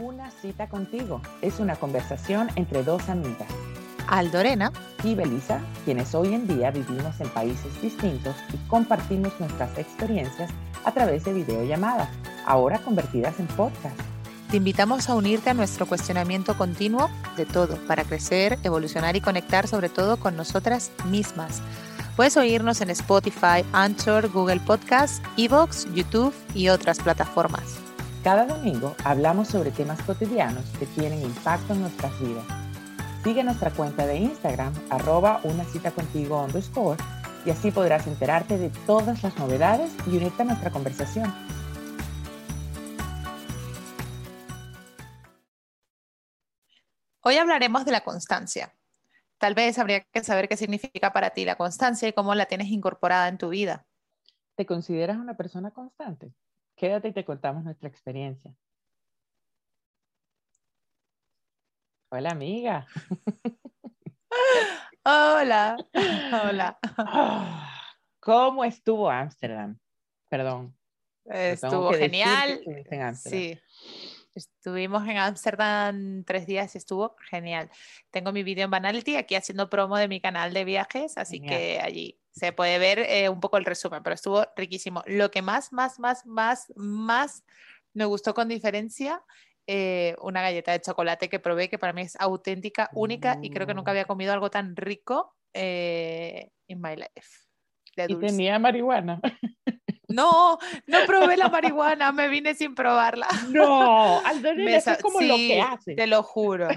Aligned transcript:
Una 0.00 0.30
cita 0.30 0.66
contigo 0.66 1.20
es 1.42 1.60
una 1.60 1.76
conversación 1.76 2.48
entre 2.56 2.82
dos 2.82 3.10
amigas. 3.10 3.48
Aldorena 4.08 4.72
y 5.04 5.14
Belisa, 5.14 5.60
quienes 5.84 6.14
hoy 6.14 6.32
en 6.32 6.48
día 6.48 6.70
vivimos 6.70 7.20
en 7.20 7.28
países 7.28 7.82
distintos 7.82 8.34
y 8.54 8.56
compartimos 8.68 9.38
nuestras 9.38 9.76
experiencias 9.76 10.50
a 10.86 10.92
través 10.92 11.24
de 11.24 11.34
videollamadas, 11.34 12.08
ahora 12.46 12.78
convertidas 12.78 13.38
en 13.40 13.46
podcast. 13.48 13.94
Te 14.50 14.56
invitamos 14.56 15.10
a 15.10 15.14
unirte 15.14 15.50
a 15.50 15.54
nuestro 15.54 15.84
cuestionamiento 15.84 16.56
continuo 16.56 17.10
de 17.36 17.44
todo 17.44 17.76
para 17.86 18.04
crecer, 18.04 18.58
evolucionar 18.62 19.16
y 19.16 19.20
conectar 19.20 19.68
sobre 19.68 19.90
todo 19.90 20.16
con 20.16 20.34
nosotras 20.34 20.92
mismas. 21.10 21.60
Puedes 22.16 22.38
oírnos 22.38 22.80
en 22.80 22.88
Spotify, 22.88 23.66
Anchor, 23.74 24.30
Google 24.30 24.60
Podcast, 24.60 25.22
Evox, 25.36 25.92
YouTube 25.92 26.32
y 26.54 26.70
otras 26.70 27.00
plataformas. 27.00 27.79
Cada 28.22 28.44
domingo 28.44 28.94
hablamos 29.02 29.48
sobre 29.48 29.70
temas 29.70 30.02
cotidianos 30.02 30.66
que 30.78 30.84
tienen 30.84 31.22
impacto 31.22 31.72
en 31.72 31.80
nuestras 31.80 32.20
vidas. 32.20 32.44
Sigue 33.24 33.42
nuestra 33.42 33.70
cuenta 33.70 34.06
de 34.06 34.18
Instagram, 34.18 34.74
arroba 34.90 35.40
una 35.44 35.64
cita 35.64 35.90
contigo 35.90 36.44
underscore, 36.44 37.02
y 37.46 37.50
así 37.50 37.70
podrás 37.70 38.06
enterarte 38.06 38.58
de 38.58 38.68
todas 38.86 39.22
las 39.22 39.38
novedades 39.38 39.90
y 40.06 40.18
unirte 40.18 40.42
a 40.42 40.44
nuestra 40.44 40.70
conversación. 40.70 41.34
Hoy 47.22 47.36
hablaremos 47.36 47.86
de 47.86 47.92
la 47.92 48.02
constancia. 48.02 48.74
Tal 49.38 49.54
vez 49.54 49.78
habría 49.78 50.02
que 50.02 50.22
saber 50.22 50.46
qué 50.46 50.58
significa 50.58 51.14
para 51.14 51.30
ti 51.30 51.46
la 51.46 51.56
constancia 51.56 52.06
y 52.06 52.12
cómo 52.12 52.34
la 52.34 52.44
tienes 52.44 52.68
incorporada 52.68 53.28
en 53.28 53.38
tu 53.38 53.48
vida. 53.48 53.86
¿Te 54.56 54.66
consideras 54.66 55.16
una 55.16 55.38
persona 55.38 55.70
constante? 55.70 56.34
Quédate 56.80 57.08
y 57.08 57.12
te 57.12 57.26
contamos 57.26 57.62
nuestra 57.62 57.90
experiencia. 57.90 58.56
Hola, 62.10 62.30
amiga. 62.30 62.86
Hola. 65.04 65.76
Hola. 66.32 66.78
¿Cómo 68.20 68.64
estuvo 68.64 69.10
Ámsterdam? 69.10 69.78
Perdón. 70.30 70.74
Estuvo 71.26 71.92
genial. 71.92 72.62
Sí. 73.12 73.60
Estuvimos 74.34 75.06
en 75.08 75.18
Ámsterdam 75.18 76.24
tres 76.24 76.46
días 76.46 76.74
y 76.74 76.78
estuvo 76.78 77.16
genial. 77.28 77.68
Tengo 78.10 78.32
mi 78.32 78.42
vídeo 78.42 78.64
en 78.64 78.70
Banality 78.70 79.16
aquí 79.16 79.34
haciendo 79.34 79.68
promo 79.68 79.96
de 79.96 80.08
mi 80.08 80.20
canal 80.20 80.54
de 80.54 80.64
viajes, 80.64 81.18
así 81.18 81.40
que 81.40 81.80
allí 81.82 82.20
se 82.30 82.52
puede 82.52 82.78
ver 82.78 83.00
eh, 83.00 83.28
un 83.28 83.40
poco 83.40 83.56
el 83.56 83.64
resumen, 83.64 84.02
pero 84.02 84.14
estuvo 84.14 84.44
riquísimo. 84.56 85.02
Lo 85.06 85.30
que 85.30 85.42
más, 85.42 85.72
más, 85.72 85.98
más, 85.98 86.24
más, 86.26 86.72
más 86.76 87.44
me 87.92 88.04
gustó 88.04 88.34
con 88.34 88.48
diferencia, 88.48 89.22
eh, 89.66 90.14
una 90.20 90.42
galleta 90.42 90.72
de 90.72 90.80
chocolate 90.80 91.28
que 91.28 91.40
probé, 91.40 91.68
que 91.68 91.78
para 91.78 91.92
mí 91.92 92.02
es 92.02 92.16
auténtica, 92.20 92.90
única, 92.94 93.38
y 93.42 93.50
creo 93.50 93.66
que 93.66 93.74
nunca 93.74 93.90
había 93.90 94.04
comido 94.04 94.32
algo 94.32 94.50
tan 94.50 94.76
rico 94.76 95.34
eh, 95.52 96.50
en 96.68 96.80
my 96.80 96.96
life. 96.96 97.50
Y 98.08 98.16
tenía 98.16 98.58
marihuana. 98.58 99.20
No, 100.10 100.58
no 100.86 100.98
probé 101.06 101.36
la 101.36 101.48
marihuana, 101.48 102.12
me 102.12 102.28
vine 102.28 102.54
sin 102.54 102.74
probarla. 102.74 103.28
No, 103.48 104.20
Aldonela, 104.24 104.76
es 104.78 104.98
como 104.98 105.20
lo 105.20 105.36
que 105.36 105.60
hace. 105.60 105.94
Te 105.94 106.06
lo 106.06 106.22
juro. 106.22 106.68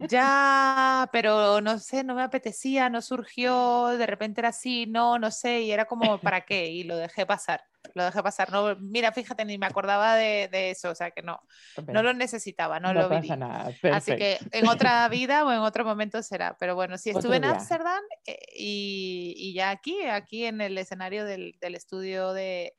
Ya, 0.00 1.08
pero 1.12 1.60
no 1.60 1.78
sé, 1.78 2.04
no 2.04 2.14
me 2.14 2.22
apetecía, 2.22 2.88
no 2.90 3.00
surgió, 3.00 3.86
de 3.88 4.06
repente 4.06 4.40
era 4.40 4.48
así, 4.50 4.86
no, 4.86 5.18
no 5.18 5.30
sé, 5.30 5.62
y 5.62 5.72
era 5.72 5.84
como, 5.84 6.18
¿para 6.18 6.42
qué? 6.42 6.66
Y 6.66 6.84
lo 6.84 6.96
dejé 6.96 7.26
pasar, 7.26 7.64
lo 7.94 8.04
dejé 8.04 8.22
pasar. 8.22 8.50
No, 8.52 8.76
mira, 8.76 9.12
fíjate, 9.12 9.44
ni 9.44 9.58
me 9.58 9.66
acordaba 9.66 10.16
de, 10.16 10.48
de 10.50 10.70
eso, 10.70 10.90
o 10.90 10.94
sea 10.94 11.10
que 11.10 11.22
no, 11.22 11.40
no 11.86 12.02
lo 12.02 12.12
necesitaba, 12.12 12.80
no, 12.80 12.92
lo 12.92 13.08
vi. 13.08 13.28
Nada. 13.28 13.72
Así 13.92 14.16
que 14.16 14.38
en 14.52 14.68
otra 14.68 15.08
vida 15.08 15.44
o 15.44 15.52
en 15.52 15.58
otro 15.58 15.84
momento 15.84 16.22
será. 16.22 16.56
Pero 16.58 16.74
bueno, 16.74 16.98
sí 16.98 17.10
estuve 17.10 17.36
en 17.36 17.44
Ámsterdam 17.44 18.02
eh, 18.26 18.38
y, 18.56 19.34
y, 19.36 19.54
ya 19.54 19.70
aquí, 19.70 20.02
aquí 20.02 20.44
en 20.44 20.60
el 20.60 20.76
escenario 20.78 21.24
del, 21.24 21.56
del 21.60 21.74
estudio 21.74 22.32
de 22.32 22.74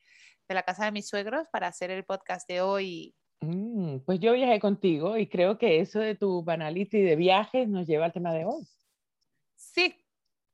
de 0.51 0.56
la 0.56 0.63
casa 0.63 0.84
de 0.84 0.91
mis 0.91 1.07
suegros 1.07 1.47
para 1.50 1.68
hacer 1.68 1.91
el 1.91 2.03
podcast 2.03 2.47
de 2.47 2.59
hoy. 2.59 3.16
Mm, 3.39 4.00
pues 4.06 4.19
yo 4.19 4.33
viajé 4.33 4.59
contigo 4.59 5.18
y 5.18 5.28
creo 5.28 5.57
que 5.57 5.79
eso 5.79 6.00
de 6.00 6.16
tu 6.16 6.44
banality 6.44 7.01
de 7.01 7.16
viajes 7.16 7.69
nos 7.69 7.88
lleva 7.88 8.06
al 8.06 8.13
tema 8.13 8.33
de 8.33 8.45
hoy. 8.45 8.68
Sí. 9.56 9.95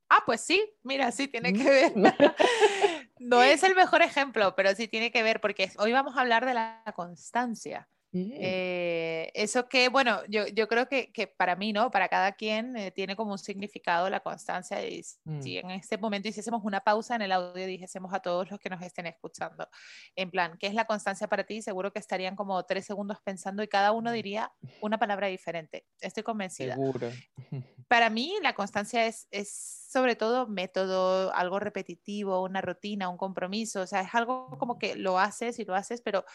Ah, 0.07 0.21
pues 0.25 0.41
sí, 0.41 0.63
mira, 0.83 1.11
sí 1.11 1.27
tiene 1.27 1.51
que 1.51 1.63
ver. 1.69 1.93
no 3.19 3.43
es 3.43 3.63
el 3.63 3.75
mejor 3.75 4.01
ejemplo, 4.01 4.55
pero 4.55 4.73
sí 4.75 4.87
tiene 4.87 5.11
que 5.11 5.23
ver 5.23 5.41
porque 5.41 5.71
hoy 5.77 5.91
vamos 5.91 6.17
a 6.17 6.21
hablar 6.21 6.45
de 6.45 6.53
la 6.53 6.83
constancia. 6.95 7.87
Eh, 8.33 9.31
eso 9.33 9.67
que, 9.67 9.89
bueno, 9.89 10.21
yo, 10.27 10.47
yo 10.47 10.67
creo 10.67 10.87
que, 10.87 11.11
que, 11.11 11.27
para 11.27 11.55
mí, 11.55 11.73
¿no? 11.73 11.91
Para 11.91 12.07
cada 12.07 12.33
quien 12.33 12.75
eh, 12.75 12.91
tiene 12.91 13.15
como 13.15 13.31
un 13.31 13.37
significado 13.37 14.09
la 14.09 14.19
constancia. 14.19 14.85
Y 14.87 15.03
mm. 15.25 15.41
si 15.41 15.57
en 15.57 15.71
este 15.71 15.97
momento 15.97 16.27
hiciésemos 16.27 16.63
una 16.63 16.81
pausa 16.81 17.15
en 17.15 17.23
el 17.23 17.31
audio 17.31 17.63
y 17.63 17.67
dijésemos 17.67 18.13
a 18.13 18.19
todos 18.19 18.49
los 18.49 18.59
que 18.59 18.69
nos 18.69 18.81
estén 18.81 19.07
escuchando, 19.07 19.67
en 20.15 20.31
plan, 20.31 20.57
¿qué 20.59 20.67
es 20.67 20.73
la 20.73 20.85
constancia 20.85 21.27
para 21.27 21.43
ti? 21.43 21.61
Seguro 21.61 21.91
que 21.91 21.99
estarían 21.99 22.35
como 22.35 22.63
tres 22.63 22.85
segundos 22.85 23.17
pensando 23.23 23.63
y 23.63 23.67
cada 23.67 23.91
uno 23.91 24.11
diría 24.11 24.51
una 24.81 24.97
palabra 24.97 25.27
diferente. 25.27 25.85
Estoy 25.99 26.23
convencida. 26.23 26.75
Seguro. 26.75 27.09
Para 27.87 28.09
mí, 28.09 28.33
la 28.41 28.53
constancia 28.53 29.05
es, 29.05 29.27
es 29.31 29.49
sobre 29.89 30.15
todo 30.15 30.47
método, 30.47 31.33
algo 31.33 31.59
repetitivo, 31.59 32.43
una 32.43 32.61
rutina, 32.61 33.07
un 33.07 33.17
compromiso. 33.17 33.81
O 33.81 33.87
sea, 33.87 34.01
es 34.01 34.13
algo 34.13 34.57
como 34.57 34.77
que 34.77 34.95
lo 34.95 35.17
haces 35.17 35.59
y 35.59 35.65
lo 35.65 35.73
haces, 35.73 36.01
pero 36.01 36.25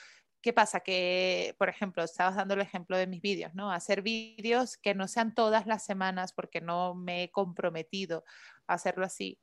¿Qué 0.43 0.53
pasa? 0.53 0.81
Que, 0.81 1.55
por 1.57 1.69
ejemplo, 1.69 2.03
estabas 2.03 2.35
dando 2.35 2.55
el 2.55 2.61
ejemplo 2.61 2.97
de 2.97 3.07
mis 3.07 3.23
vídeos, 3.23 3.55
¿no? 3.55 3.71
Hacer 3.71 4.03
vídeos 4.03 4.77
que 4.77 4.93
no 4.93 5.07
sean 5.07 5.35
todas 5.35 5.67
las 5.67 5.85
semanas 5.85 6.33
porque 6.33 6.61
no 6.61 6.95
me 6.97 7.25
he 7.25 7.31
comprometido 7.31 8.25
a 8.67 8.75
hacerlo 8.75 9.05
así. 9.05 9.39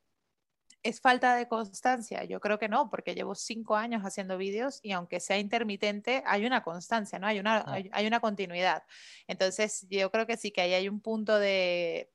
¿Es 0.84 1.00
falta 1.00 1.36
de 1.36 1.48
constancia? 1.48 2.26
Yo 2.26 2.42
creo 2.42 2.60
que 2.60 2.68
no, 2.68 2.90
porque 2.90 3.16
llevo 3.16 3.34
cinco 3.34 3.78
años 3.78 4.04
haciendo 4.04 4.38
vídeos 4.38 4.80
y 4.84 4.92
aunque 4.92 5.22
sea 5.22 5.38
intermitente, 5.38 6.22
hay 6.26 6.46
una 6.46 6.64
constancia, 6.64 7.18
¿no? 7.18 7.28
Hay 7.28 7.40
una, 7.40 7.66
hay, 7.92 8.08
una 8.08 8.20
continuidad. 8.20 8.84
Entonces, 9.28 9.88
yo 9.90 10.12
creo 10.12 10.28
que 10.28 10.38
sí 10.38 10.52
que 10.52 10.62
ahí 10.62 10.74
hay 10.74 10.90
un 10.90 11.02
punto 11.02 11.40
de 11.40 12.12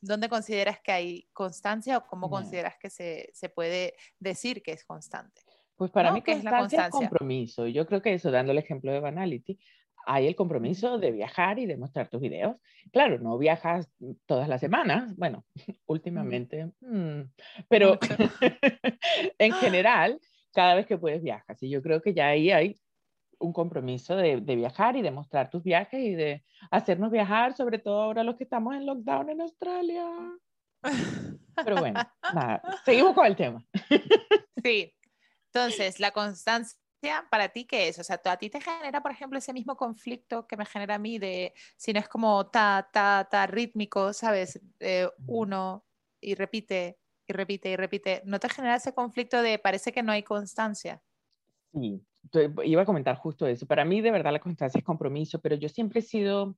¿dónde 0.00 0.28
consideras 0.28 0.80
que 0.80 0.92
hay 0.92 1.28
constancia 1.32 1.98
o 1.98 2.06
cómo 2.06 2.30
consideras 2.30 2.76
que 2.78 2.90
se, 2.90 3.30
se, 3.34 3.48
puede 3.48 3.94
decir 4.18 4.62
que 4.62 4.72
es 4.72 4.84
constante? 4.84 5.42
Pues 5.80 5.92
para 5.92 6.12
mí 6.12 6.22
es 6.26 6.44
la 6.44 6.58
constancia 6.58 6.90
compromiso. 6.90 7.66
Yo 7.66 7.86
creo 7.86 8.02
que 8.02 8.12
eso, 8.12 8.30
dando 8.30 8.52
el 8.52 8.58
ejemplo 8.58 8.92
de 8.92 9.00
Banality, 9.00 9.58
hay 10.04 10.26
el 10.26 10.36
compromiso 10.36 10.98
de 10.98 11.10
viajar 11.10 11.58
y 11.58 11.64
de 11.64 11.78
mostrar 11.78 12.10
tus 12.10 12.20
videos. 12.20 12.56
Claro, 12.92 13.18
no 13.18 13.38
viajas 13.38 13.90
todas 14.26 14.46
las 14.46 14.60
semanas, 14.60 15.16
bueno, 15.16 15.42
últimamente, 15.86 16.70
mm, 16.80 17.22
pero 17.66 17.98
en 19.38 19.52
general, 19.54 20.20
cada 20.52 20.74
vez 20.74 20.84
que 20.86 20.98
puedes 20.98 21.22
viajas. 21.22 21.62
Y 21.62 21.70
yo 21.70 21.80
creo 21.80 22.02
que 22.02 22.12
ya 22.12 22.28
ahí 22.28 22.50
hay 22.50 22.78
un 23.38 23.54
compromiso 23.54 24.16
de, 24.16 24.42
de, 24.42 24.56
viajar 24.56 24.96
y 24.96 25.00
de 25.00 25.10
mostrar 25.10 25.48
tus 25.48 25.62
viajes 25.62 25.98
y 25.98 26.14
de 26.14 26.44
hacernos 26.70 27.10
viajar, 27.10 27.54
sobre 27.54 27.78
todo 27.78 28.02
ahora 28.02 28.22
los 28.22 28.36
que 28.36 28.44
estamos 28.44 28.74
en 28.74 28.84
lockdown 28.84 29.30
en 29.30 29.40
Australia. 29.40 30.04
Pero 31.64 31.76
bueno, 31.78 32.00
nada, 32.34 32.60
seguimos 32.84 33.14
con 33.14 33.24
el 33.24 33.36
tema. 33.36 33.64
Sí, 34.62 34.92
entonces, 35.52 35.98
la 35.98 36.12
constancia 36.12 36.78
para 37.30 37.48
ti, 37.48 37.64
¿qué 37.64 37.88
es? 37.88 37.98
O 37.98 38.04
sea, 38.04 38.20
¿a 38.24 38.36
ti 38.36 38.50
te 38.50 38.60
genera, 38.60 39.02
por 39.02 39.10
ejemplo, 39.10 39.38
ese 39.38 39.52
mismo 39.52 39.76
conflicto 39.76 40.46
que 40.46 40.56
me 40.56 40.66
genera 40.66 40.96
a 40.96 40.98
mí 40.98 41.18
de 41.18 41.54
si 41.76 41.92
no 41.92 41.98
es 41.98 42.08
como 42.08 42.46
ta, 42.48 42.88
ta, 42.92 43.26
ta, 43.30 43.46
rítmico, 43.46 44.12
¿sabes? 44.12 44.60
uno 45.26 45.84
y 46.20 46.34
repite 46.34 46.98
y 47.26 47.32
repite 47.32 47.70
y 47.70 47.76
repite. 47.76 48.22
¿No 48.24 48.38
te 48.38 48.48
genera 48.48 48.76
ese 48.76 48.94
conflicto 48.94 49.42
de 49.42 49.58
parece 49.58 49.92
que 49.92 50.02
no 50.02 50.12
hay 50.12 50.22
constancia? 50.22 51.02
Sí, 51.72 52.00
iba 52.64 52.82
a 52.82 52.86
comentar 52.86 53.16
justo 53.16 53.46
eso. 53.46 53.66
Para 53.66 53.84
mí, 53.84 54.00
de 54.00 54.10
verdad, 54.10 54.32
la 54.32 54.40
constancia 54.40 54.78
es 54.78 54.84
compromiso, 54.84 55.40
pero 55.40 55.56
yo 55.56 55.68
siempre 55.68 56.00
he 56.00 56.02
sido 56.02 56.56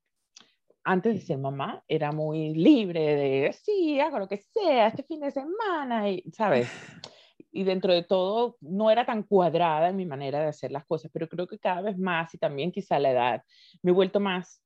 antes 0.85 1.15
de 1.15 1.21
ser 1.21 1.39
mamá, 1.39 1.85
era 1.87 2.11
muy 2.11 2.55
libre 2.55 3.01
de, 3.01 3.53
sí, 3.53 4.01
hago 4.01 4.19
lo 4.19 4.29
que 4.29 4.39
sea, 4.39 4.89
este 4.89 5.05
fin 5.05 5.21
de 5.21 5.31
semana, 5.31 6.11
y, 6.11 6.25
¿sabes? 6.33 6.69
y 7.53 7.65
dentro 7.65 7.93
de 7.93 8.03
todo 8.03 8.57
no 8.61 8.91
era 8.91 9.05
tan 9.05 9.23
cuadrada 9.23 9.91
en 9.91 9.97
mi 9.97 10.07
manera 10.07 10.41
de 10.41 10.47
hacer 10.47 10.73
las 10.73 10.87
cosas, 10.87 11.11
pero 11.13 11.29
creo 11.29 11.47
que 11.47 11.59
cada 11.59 11.83
vez 11.83 11.99
más 11.99 12.33
y 12.35 12.39
también 12.39 12.73
quizá 12.73 12.99
la 12.99 13.11
edad 13.11 13.45
me 13.83 13.91
he 13.91 13.95
vuelto 13.95 14.19
más 14.19 14.63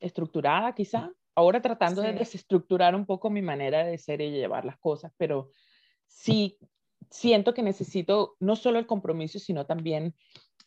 estructurada 0.00 0.74
quizá, 0.74 1.12
ahora 1.34 1.60
tratando 1.60 2.00
de 2.00 2.14
desestructurar 2.14 2.94
un 2.94 3.04
poco 3.04 3.28
mi 3.28 3.42
manera 3.42 3.84
de 3.84 3.98
ser 3.98 4.22
y 4.22 4.30
llevar 4.30 4.64
las 4.64 4.78
cosas, 4.78 5.12
pero 5.18 5.50
sí 6.06 6.58
siento 7.10 7.52
que 7.52 7.62
necesito 7.62 8.36
no 8.40 8.56
solo 8.56 8.78
el 8.78 8.86
compromiso, 8.86 9.38
sino 9.38 9.66
también 9.66 10.14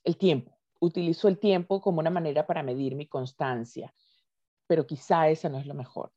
el 0.03 0.17
tiempo. 0.17 0.57
Utilizo 0.79 1.27
el 1.27 1.39
tiempo 1.39 1.81
como 1.81 1.99
una 1.99 2.09
manera 2.09 2.45
para 2.45 2.61
medir 2.61 2.95
mi 2.95 3.07
constancia, 3.07 3.93
pero 4.67 4.85
quizá 4.85 5.29
esa 5.29 5.49
no 5.49 5.57
es 5.57 5.65
lo 5.65 5.73
mejor 5.73 6.11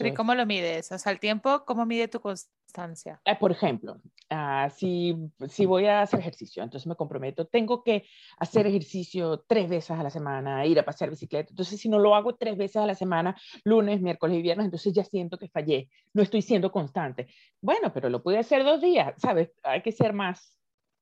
¿Y 0.00 0.14
cómo 0.14 0.34
lo 0.34 0.46
mides? 0.46 0.92
O 0.92 0.98
sea, 0.98 1.12
el 1.12 1.20
tiempo, 1.20 1.64
¿cómo 1.64 1.86
mide 1.86 2.08
tu 2.08 2.20
constancia? 2.20 3.20
Eh, 3.24 3.36
por 3.36 3.52
ejemplo, 3.52 4.00
uh, 4.30 4.70
si, 4.70 5.16
si 5.48 5.66
voy 5.66 5.86
a 5.86 6.02
hacer 6.02 6.20
ejercicio, 6.20 6.62
entonces 6.62 6.86
me 6.86 6.96
comprometo, 6.96 7.46
tengo 7.46 7.82
que 7.82 8.04
hacer 8.38 8.66
ejercicio 8.66 9.44
tres 9.46 9.68
veces 9.68 9.90
a 9.92 10.02
la 10.02 10.10
semana, 10.10 10.66
ir 10.66 10.78
a 10.78 10.84
pasear 10.84 11.10
bicicleta. 11.10 11.50
Entonces, 11.50 11.80
si 11.80 11.88
no 11.88 11.98
lo 11.98 12.14
hago 12.14 12.34
tres 12.34 12.56
veces 12.56 12.76
a 12.76 12.86
la 12.86 12.94
semana, 12.94 13.36
lunes, 13.64 14.00
miércoles 14.00 14.38
y 14.38 14.42
viernes, 14.42 14.66
entonces 14.66 14.92
ya 14.92 15.04
siento 15.04 15.38
que 15.38 15.48
fallé, 15.48 15.88
no 16.12 16.22
estoy 16.22 16.42
siendo 16.42 16.70
constante. 16.70 17.28
Bueno, 17.60 17.92
pero 17.92 18.08
lo 18.08 18.22
pude 18.22 18.38
hacer 18.38 18.64
dos 18.64 18.80
días, 18.80 19.14
¿sabes? 19.18 19.50
Hay 19.62 19.82
que 19.82 19.92
ser 19.92 20.12
más 20.12 20.58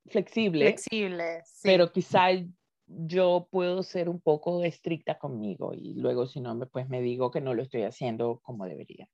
flexible. 0.06 0.66
Flexible, 0.66 1.40
sí. 1.44 1.60
Pero 1.62 1.90
quizá 1.90 2.28
yo 2.86 3.48
puedo 3.50 3.82
ser 3.82 4.08
un 4.08 4.20
poco 4.20 4.62
estricta 4.64 5.18
conmigo 5.18 5.72
y 5.74 5.94
luego 5.94 6.26
si 6.26 6.40
no, 6.40 6.54
me, 6.54 6.66
pues 6.66 6.88
me 6.88 7.00
digo 7.00 7.30
que 7.30 7.40
no 7.40 7.54
lo 7.54 7.62
estoy 7.62 7.82
haciendo 7.82 8.40
como 8.42 8.66
debería. 8.66 9.08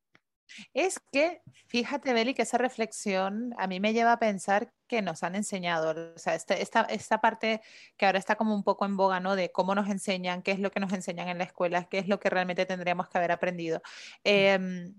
Es 0.74 0.98
que, 1.12 1.42
fíjate, 1.68 2.12
Beli, 2.12 2.34
que 2.34 2.42
esa 2.42 2.58
reflexión 2.58 3.54
a 3.56 3.68
mí 3.68 3.78
me 3.78 3.92
lleva 3.92 4.12
a 4.12 4.18
pensar 4.18 4.72
que 4.88 5.00
nos 5.00 5.22
han 5.22 5.36
enseñado, 5.36 6.12
o 6.14 6.18
sea, 6.18 6.34
esta, 6.34 6.54
esta, 6.54 6.82
esta, 6.82 7.20
parte 7.20 7.60
que 7.96 8.06
ahora 8.06 8.18
está 8.18 8.34
como 8.34 8.54
un 8.54 8.64
poco 8.64 8.84
en 8.84 8.96
boga, 8.96 9.20
¿no? 9.20 9.36
De 9.36 9.52
cómo 9.52 9.76
nos 9.76 9.88
enseñan, 9.88 10.42
qué 10.42 10.50
es 10.50 10.58
lo 10.58 10.72
que 10.72 10.80
nos 10.80 10.92
enseñan 10.92 11.28
en 11.28 11.38
la 11.38 11.44
escuela, 11.44 11.84
qué 11.84 11.98
es 11.98 12.08
lo 12.08 12.18
que 12.18 12.30
realmente 12.30 12.66
tendríamos 12.66 13.08
que 13.08 13.18
haber 13.18 13.30
aprendido. 13.30 13.80
Eh, 14.24 14.92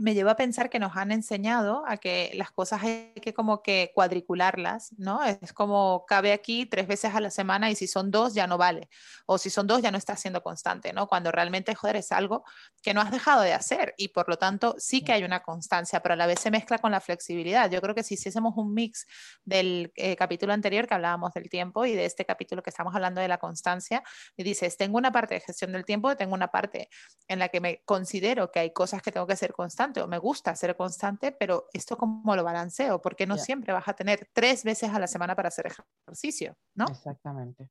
me 0.00 0.14
lleva 0.14 0.32
a 0.32 0.36
pensar 0.36 0.70
que 0.70 0.78
nos 0.78 0.96
han 0.96 1.12
enseñado 1.12 1.84
a 1.86 1.98
que 1.98 2.32
las 2.34 2.50
cosas 2.50 2.82
hay 2.82 3.12
que 3.22 3.34
como 3.34 3.62
que 3.62 3.92
cuadricularlas, 3.94 4.92
¿no? 4.98 5.22
Es 5.22 5.52
como 5.52 6.04
cabe 6.06 6.32
aquí 6.32 6.66
tres 6.66 6.86
veces 6.86 7.14
a 7.14 7.20
la 7.20 7.30
semana 7.30 7.70
y 7.70 7.76
si 7.76 7.86
son 7.86 8.10
dos 8.10 8.34
ya 8.34 8.46
no 8.46 8.56
vale, 8.56 8.88
o 9.26 9.36
si 9.38 9.50
son 9.50 9.66
dos 9.66 9.82
ya 9.82 9.90
no 9.90 9.98
está 9.98 10.16
siendo 10.16 10.42
constante, 10.42 10.92
¿no? 10.92 11.06
Cuando 11.06 11.30
realmente, 11.30 11.74
joder, 11.74 11.96
es 11.96 12.12
algo 12.12 12.44
que 12.82 12.94
no 12.94 13.00
has 13.00 13.10
dejado 13.10 13.42
de 13.42 13.52
hacer 13.52 13.94
y 13.96 14.08
por 14.08 14.28
lo 14.28 14.38
tanto 14.38 14.74
sí 14.78 15.02
que 15.02 15.12
hay 15.12 15.22
una 15.22 15.40
constancia, 15.42 16.00
pero 16.00 16.14
a 16.14 16.16
la 16.16 16.26
vez 16.26 16.40
se 16.40 16.50
mezcla 16.50 16.78
con 16.78 16.92
la 16.92 17.00
flexibilidad. 17.00 17.70
Yo 17.70 17.80
creo 17.80 17.94
que 17.94 18.02
si 18.02 18.14
hiciésemos 18.14 18.54
un 18.56 18.72
mix 18.72 19.06
del 19.44 19.92
eh, 19.96 20.16
capítulo 20.16 20.52
anterior 20.52 20.86
que 20.86 20.94
hablábamos 20.94 21.34
del 21.34 21.50
tiempo 21.50 21.84
y 21.84 21.94
de 21.94 22.06
este 22.06 22.24
capítulo 22.24 22.62
que 22.62 22.70
estamos 22.70 22.94
hablando 22.94 23.20
de 23.20 23.28
la 23.28 23.38
constancia, 23.38 24.02
y 24.36 24.42
dices, 24.42 24.76
tengo 24.76 24.96
una 24.96 25.12
parte 25.12 25.34
de 25.34 25.40
gestión 25.40 25.72
del 25.72 25.84
tiempo, 25.84 26.16
tengo 26.16 26.34
una 26.34 26.48
parte 26.48 26.88
en 27.28 27.38
la 27.38 27.48
que 27.48 27.60
me 27.60 27.82
considero 27.84 28.50
que 28.50 28.60
hay 28.60 28.72
cosas 28.72 29.02
que 29.02 29.12
tengo 29.12 29.26
que 29.26 29.36
ser 29.36 29.52
constante, 29.90 30.02
o 30.02 30.08
me 30.08 30.18
gusta 30.18 30.54
ser 30.54 30.76
constante, 30.76 31.32
pero 31.32 31.66
esto 31.72 31.96
cómo 31.96 32.36
lo 32.36 32.44
balanceo, 32.44 33.00
porque 33.00 33.26
no 33.26 33.36
siempre 33.36 33.72
vas 33.72 33.88
a 33.88 33.94
tener 33.94 34.28
tres 34.32 34.64
veces 34.64 34.90
a 34.90 34.98
la 34.98 35.06
semana 35.06 35.34
para 35.34 35.48
hacer 35.48 35.66
ejercicio, 35.66 36.56
¿no? 36.74 36.86
Exactamente. 36.86 37.68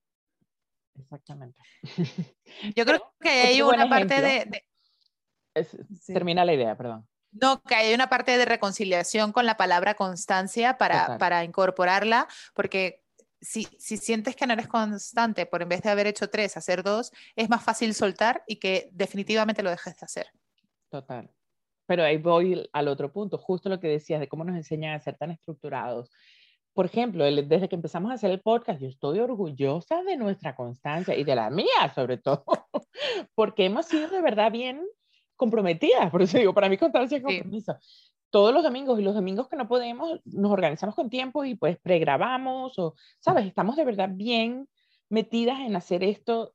Exactamente. 0.95 1.61
Yo 2.75 2.85
creo 2.85 3.13
que 3.19 3.29
hay 3.29 3.61
una 3.61 3.87
parte 3.89 4.21
de... 4.21 4.65
Termina 6.07 6.45
la 6.45 6.53
idea, 6.53 6.75
perdón. 6.75 7.07
No, 7.31 7.61
que 7.61 7.75
hay 7.75 7.93
una 7.93 8.09
parte 8.09 8.37
de 8.37 8.45
reconciliación 8.45 9.31
con 9.31 9.45
la 9.45 9.55
palabra 9.55 9.93
constancia 9.93 10.77
para, 10.77 11.17
para 11.17 11.43
incorporarla, 11.43 12.27
porque 12.53 13.03
si, 13.39 13.65
si, 13.77 13.97
sientes 13.97 14.35
que 14.35 14.47
no 14.47 14.53
eres 14.53 14.67
constante 14.67 15.45
por 15.45 15.61
en 15.61 15.69
vez 15.69 15.81
de 15.83 15.89
haber 15.89 16.07
hecho 16.07 16.29
tres, 16.29 16.57
hacer 16.57 16.81
dos, 16.83 17.11
es 17.35 17.49
más 17.49 17.63
fácil 17.63 17.93
soltar 17.93 18.43
y 18.47 18.57
que 18.57 18.89
definitivamente 18.93 19.63
lo 19.63 19.69
dejes 19.69 19.95
de 19.95 20.05
hacer. 20.05 20.27
Total. 20.89 21.29
Pero 21.89 22.03
ahí 22.03 22.17
voy 22.17 22.69
al 22.71 22.87
otro 22.87 23.11
punto, 23.11 23.39
justo 23.39 23.67
lo 23.67 23.79
que 23.79 23.87
decías 23.87 24.19
de 24.19 24.27
cómo 24.27 24.43
nos 24.43 24.55
enseñan 24.55 24.93
a 24.93 24.99
ser 24.99 25.17
tan 25.17 25.31
estructurados. 25.31 26.11
Por 26.71 26.85
ejemplo, 26.85 27.23
desde 27.23 27.67
que 27.67 27.75
empezamos 27.75 28.11
a 28.11 28.13
hacer 28.13 28.29
el 28.29 28.41
podcast, 28.41 28.79
yo 28.79 28.87
estoy 28.87 29.17
orgullosa 29.17 30.03
de 30.03 30.15
nuestra 30.15 30.55
constancia 30.55 31.17
y 31.17 31.23
de 31.23 31.33
la 31.33 31.49
mía 31.49 31.91
sobre 31.95 32.19
todo, 32.19 32.45
porque 33.33 33.65
hemos 33.65 33.87
sido 33.87 34.07
de 34.07 34.21
verdad 34.21 34.51
bien 34.51 34.85
comprometidas. 35.35 36.11
Por 36.11 36.21
eso 36.21 36.37
digo, 36.37 36.53
para 36.53 36.69
mí 36.69 36.77
constancia 36.77 37.17
es 37.17 37.23
compromiso. 37.23 37.75
Todos 38.29 38.53
los 38.53 38.61
domingos 38.61 38.99
y 38.99 39.01
los 39.01 39.15
domingos 39.15 39.49
que 39.49 39.55
no 39.55 39.67
podemos, 39.67 40.19
nos 40.25 40.51
organizamos 40.51 40.93
con 40.93 41.09
tiempo 41.09 41.43
y 41.43 41.55
pues 41.55 41.79
pregrabamos 41.81 42.77
o, 42.77 42.93
¿sabes? 43.19 43.47
Estamos 43.47 43.75
de 43.75 43.85
verdad 43.85 44.09
bien 44.13 44.69
metidas 45.09 45.59
en 45.61 45.75
hacer 45.75 46.03
esto 46.03 46.53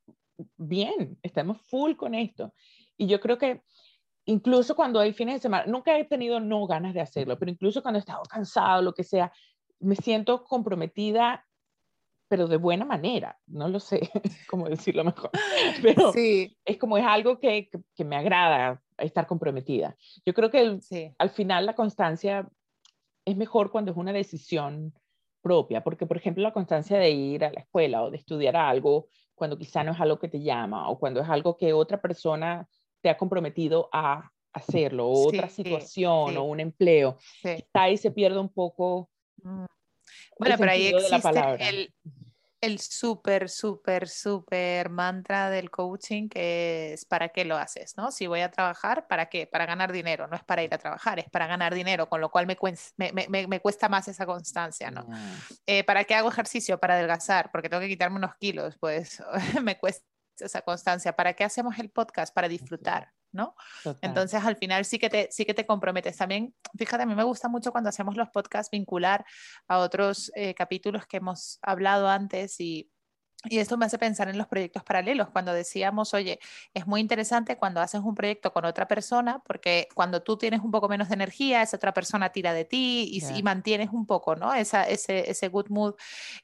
bien, 0.56 1.18
estamos 1.24 1.60
full 1.62 1.96
con 1.96 2.14
esto. 2.14 2.54
Y 2.96 3.08
yo 3.08 3.18
creo 3.18 3.36
que 3.36 3.62
incluso 4.26 4.74
cuando 4.74 5.00
hay 5.00 5.12
fines 5.12 5.36
de 5.36 5.40
semana, 5.40 5.66
nunca 5.66 5.98
he 5.98 6.04
tenido 6.04 6.40
no 6.40 6.66
ganas 6.66 6.94
de 6.94 7.00
hacerlo, 7.00 7.38
pero 7.38 7.50
incluso 7.50 7.82
cuando 7.82 7.98
he 7.98 8.00
estado 8.00 8.22
cansado, 8.24 8.82
lo 8.82 8.94
que 8.94 9.04
sea, 9.04 9.32
me 9.80 9.96
siento 9.96 10.44
comprometida, 10.44 11.46
pero 12.28 12.48
de 12.48 12.56
buena 12.56 12.84
manera, 12.84 13.38
no 13.46 13.68
lo 13.68 13.80
sé 13.80 14.00
cómo 14.48 14.68
decirlo 14.68 15.04
mejor, 15.04 15.30
pero 15.82 16.12
sí. 16.12 16.56
es 16.64 16.78
como 16.78 16.96
es 16.96 17.04
algo 17.04 17.38
que, 17.38 17.68
que, 17.94 18.04
me 18.04 18.16
agrada 18.16 18.82
estar 18.98 19.26
comprometida. 19.26 19.96
Yo 20.24 20.32
creo 20.32 20.50
que 20.50 20.78
al 21.18 21.30
final 21.30 21.66
la 21.66 21.74
constancia 21.74 22.48
es 23.24 23.36
mejor 23.36 23.70
cuando 23.70 23.90
es 23.92 23.96
una 23.96 24.12
decisión 24.12 24.94
propia, 25.42 25.84
porque 25.84 26.06
por 26.06 26.16
ejemplo 26.16 26.42
la 26.42 26.52
constancia 26.52 26.98
de 26.98 27.10
ir 27.10 27.44
a 27.44 27.52
la 27.52 27.60
escuela 27.60 28.02
o 28.02 28.10
de 28.10 28.16
estudiar 28.16 28.56
algo, 28.56 29.08
cuando 29.34 29.58
quizá 29.58 29.84
no 29.84 29.92
es 29.92 30.00
algo 30.00 30.18
que 30.18 30.28
te 30.28 30.42
llama 30.42 30.88
o 30.88 30.98
cuando 30.98 31.20
es 31.20 31.28
algo 31.28 31.56
que 31.56 31.72
otra 31.72 32.00
persona 32.00 32.66
te 33.04 33.10
ha 33.10 33.18
comprometido 33.18 33.90
a 33.92 34.32
hacerlo, 34.54 35.08
o 35.08 35.28
otra 35.28 35.50
situación 35.50 36.38
o 36.38 36.44
un 36.44 36.58
empleo. 36.58 37.18
Está 37.42 37.82
ahí 37.82 37.98
se 37.98 38.10
pierde 38.10 38.38
un 38.38 38.48
poco. 38.48 39.10
Mm. 39.42 39.66
Bueno, 40.38 40.56
pero 40.58 40.70
ahí 40.70 40.86
existe 40.86 41.68
el, 41.68 41.92
el 42.62 42.80
súper, 42.80 43.50
súper, 43.50 44.08
súper 44.08 44.88
mantra 44.88 45.50
del 45.50 45.70
coaching 45.70 46.30
que 46.30 46.94
es 46.94 47.04
para 47.04 47.28
qué 47.28 47.44
lo 47.44 47.58
haces, 47.58 47.94
¿no? 47.98 48.10
Si 48.10 48.26
voy 48.26 48.40
a 48.40 48.50
trabajar, 48.50 49.06
¿para 49.06 49.28
qué? 49.28 49.46
Para 49.46 49.66
ganar 49.66 49.92
dinero, 49.92 50.26
no 50.26 50.36
es 50.36 50.44
para 50.44 50.62
ir 50.62 50.72
a 50.72 50.78
trabajar, 50.78 51.18
es 51.18 51.28
para 51.28 51.46
ganar 51.46 51.74
dinero, 51.74 52.08
con 52.08 52.22
lo 52.22 52.30
cual 52.30 52.46
me, 52.46 52.56
me, 52.96 53.28
me, 53.28 53.46
me 53.46 53.60
cuesta 53.60 53.90
más 53.90 54.08
esa 54.08 54.24
constancia, 54.24 54.90
¿no? 54.90 55.06
Ah. 55.12 55.36
Eh, 55.66 55.84
¿Para 55.84 56.04
qué 56.04 56.14
hago 56.14 56.30
ejercicio? 56.30 56.80
Para 56.80 56.94
adelgazar, 56.94 57.50
porque 57.52 57.68
tengo 57.68 57.82
que 57.82 57.88
quitarme 57.88 58.16
unos 58.16 58.34
kilos, 58.36 58.78
pues 58.80 59.22
me 59.62 59.76
cuesta 59.76 60.13
esa 60.38 60.62
constancia. 60.62 61.14
¿Para 61.14 61.34
qué 61.34 61.44
hacemos 61.44 61.78
el 61.78 61.90
podcast? 61.90 62.34
Para 62.34 62.48
disfrutar, 62.48 63.12
¿no? 63.32 63.54
Entonces, 64.00 64.42
al 64.44 64.56
final 64.56 64.84
sí 64.84 64.98
que, 64.98 65.10
te, 65.10 65.28
sí 65.30 65.44
que 65.44 65.54
te 65.54 65.66
comprometes. 65.66 66.16
También, 66.16 66.54
fíjate, 66.76 67.02
a 67.02 67.06
mí 67.06 67.14
me 67.14 67.24
gusta 67.24 67.48
mucho 67.48 67.72
cuando 67.72 67.90
hacemos 67.90 68.16
los 68.16 68.30
podcasts 68.30 68.70
vincular 68.70 69.24
a 69.68 69.78
otros 69.78 70.32
eh, 70.34 70.54
capítulos 70.54 71.06
que 71.06 71.18
hemos 71.18 71.58
hablado 71.62 72.08
antes 72.08 72.60
y 72.60 72.90
y 73.44 73.58
esto 73.58 73.76
me 73.76 73.86
hace 73.86 73.98
pensar 73.98 74.28
en 74.28 74.38
los 74.38 74.46
proyectos 74.46 74.82
paralelos, 74.82 75.28
cuando 75.30 75.52
decíamos, 75.52 76.14
oye, 76.14 76.38
es 76.72 76.86
muy 76.86 77.00
interesante 77.00 77.56
cuando 77.56 77.80
haces 77.80 78.00
un 78.00 78.14
proyecto 78.14 78.52
con 78.52 78.64
otra 78.64 78.88
persona, 78.88 79.42
porque 79.46 79.88
cuando 79.94 80.22
tú 80.22 80.36
tienes 80.36 80.60
un 80.60 80.70
poco 80.70 80.88
menos 80.88 81.08
de 81.08 81.14
energía, 81.14 81.62
esa 81.62 81.76
otra 81.76 81.92
persona 81.92 82.30
tira 82.30 82.52
de 82.52 82.64
ti 82.64 83.10
y, 83.12 83.42
mantienes 83.42 83.90
un 83.90 84.06
poco, 84.06 84.36
¿no? 84.36 84.54
Esa, 84.54 84.84
ese, 84.84 85.30
ese 85.30 85.48
good 85.48 85.68
mood. 85.68 85.94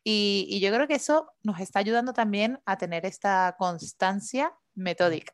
Y, 0.04 0.46
y, 0.50 0.60
yo 0.60 0.70
creo 0.72 0.86
que 0.86 0.96
eso 0.96 1.32
nos 1.42 1.60
está 1.60 1.78
ayudando 1.78 2.12
también 2.12 2.60
a 2.66 2.76
tener 2.76 3.06
esta 3.06 3.56
constancia 3.58 4.52
metódica. 4.74 5.32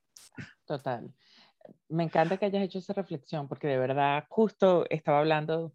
Total. 0.65 1.13
Me 1.89 2.05
encanta 2.05 2.37
que 2.37 2.47
hayas 2.47 2.63
hecho 2.63 2.79
esa 2.79 2.93
reflexión, 2.93 3.49
porque 3.49 3.67
de 3.67 3.79
verdad 3.79 4.25
justo 4.29 4.87
estaba 4.91 5.19
hablando 5.19 5.73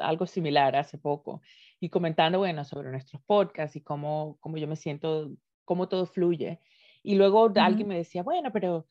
algo 0.00 0.26
similar 0.26 0.76
hace 0.76 0.98
poco 0.98 1.42
y 1.82 1.88
comentando, 1.88 2.38
bueno, 2.38 2.64
sobre 2.64 2.92
nuestros 2.92 3.20
podcasts 3.22 3.74
y 3.74 3.80
cómo, 3.80 4.36
cómo 4.38 4.56
yo 4.56 4.68
me 4.68 4.76
siento, 4.76 5.32
cómo 5.64 5.88
todo 5.88 6.06
fluye. 6.06 6.60
Y 7.02 7.16
luego 7.16 7.50
alguien 7.56 7.88
me 7.88 7.96
decía, 7.96 8.22
bueno, 8.22 8.52
pero 8.52 8.86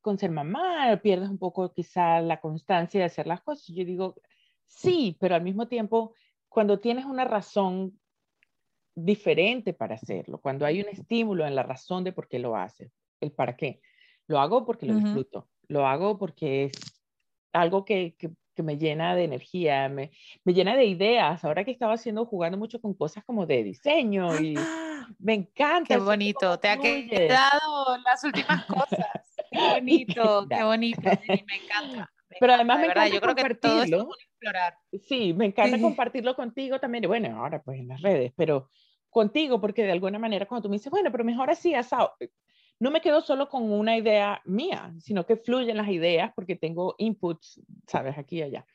con 0.00 0.16
ser 0.16 0.30
mamá 0.30 1.00
pierdes 1.02 1.28
un 1.28 1.38
poco 1.38 1.72
quizá 1.72 2.20
la 2.20 2.40
constancia 2.40 3.00
de 3.00 3.06
hacer 3.06 3.26
las 3.26 3.42
cosas. 3.42 3.68
Y 3.70 3.74
yo 3.74 3.84
digo, 3.84 4.14
sí, 4.64 5.16
pero 5.18 5.34
al 5.34 5.42
mismo 5.42 5.66
tiempo, 5.66 6.14
cuando 6.48 6.78
tienes 6.78 7.04
una 7.04 7.24
razón 7.24 7.98
diferente 8.94 9.72
para 9.72 9.96
hacerlo, 9.96 10.38
cuando 10.38 10.64
hay 10.66 10.80
un 10.80 10.88
estímulo 10.88 11.48
en 11.48 11.56
la 11.56 11.64
razón 11.64 12.04
de 12.04 12.12
por 12.12 12.28
qué 12.28 12.38
lo 12.38 12.54
haces, 12.54 12.92
el 13.20 13.32
para 13.32 13.56
qué. 13.56 13.80
Lo 14.28 14.38
hago 14.38 14.64
porque 14.64 14.86
lo 14.86 14.94
disfruto, 14.94 15.48
lo 15.66 15.84
hago 15.84 16.16
porque 16.16 16.66
es 16.66 16.74
algo 17.52 17.84
que, 17.84 18.14
que, 18.16 18.30
que 18.56 18.64
me 18.64 18.78
llena 18.78 19.14
de 19.14 19.24
energía, 19.24 19.88
me, 19.88 20.10
me, 20.44 20.54
llena 20.54 20.74
de 20.74 20.86
ideas. 20.86 21.44
Ahora 21.44 21.64
que 21.64 21.70
estaba 21.70 21.94
haciendo, 21.94 22.26
jugando 22.26 22.58
mucho 22.58 22.80
con 22.80 22.94
cosas 22.94 23.22
como 23.24 23.46
de 23.46 23.62
diseño 23.62 24.40
y 24.40 24.58
me 25.20 25.34
encanta. 25.34 25.94
Qué 25.94 26.00
bonito, 26.00 26.58
te 26.58 26.68
ha 26.68 26.78
quedado 26.78 27.98
las 28.04 28.24
últimas 28.24 28.64
cosas. 28.64 29.06
Qué 29.50 29.58
bonito, 29.74 30.46
qué 30.48 30.64
bonito, 30.64 31.02
me 31.28 31.56
encanta. 31.56 32.10
Pero 32.40 32.54
además 32.54 32.78
me 32.80 32.86
encanta 32.86 33.08
yo 33.08 33.20
creo 33.20 33.34
que 33.34 33.54
todo 33.54 33.82
es 33.82 33.92
explorar. 33.92 34.78
Sí, 35.06 35.32
me 35.32 35.46
encanta 35.46 35.80
compartirlo 35.80 36.34
contigo 36.34 36.80
también. 36.80 37.04
Y 37.04 37.06
bueno, 37.06 37.38
ahora 37.38 37.62
pues 37.62 37.78
en 37.78 37.88
las 37.88 38.00
redes, 38.00 38.32
pero 38.36 38.70
contigo, 39.10 39.60
porque 39.60 39.84
de 39.84 39.92
alguna 39.92 40.18
manera 40.18 40.46
cuando 40.46 40.64
tú 40.64 40.68
me 40.68 40.76
dices, 40.76 40.90
bueno, 40.90 41.10
pero 41.12 41.24
mejor 41.24 41.50
así, 41.50 41.74
asado, 41.74 42.14
no 42.78 42.90
me 42.90 43.00
quedo 43.00 43.20
solo 43.22 43.48
con 43.48 43.70
una 43.70 43.96
idea 43.96 44.42
mía, 44.44 44.92
sino 44.98 45.24
que 45.24 45.36
fluyen 45.36 45.76
las 45.76 45.88
ideas 45.88 46.32
porque 46.34 46.56
tengo 46.56 46.94
inputs, 46.98 47.60
sabes, 47.86 48.18
aquí 48.18 48.38
y 48.38 48.42
allá. 48.42 48.66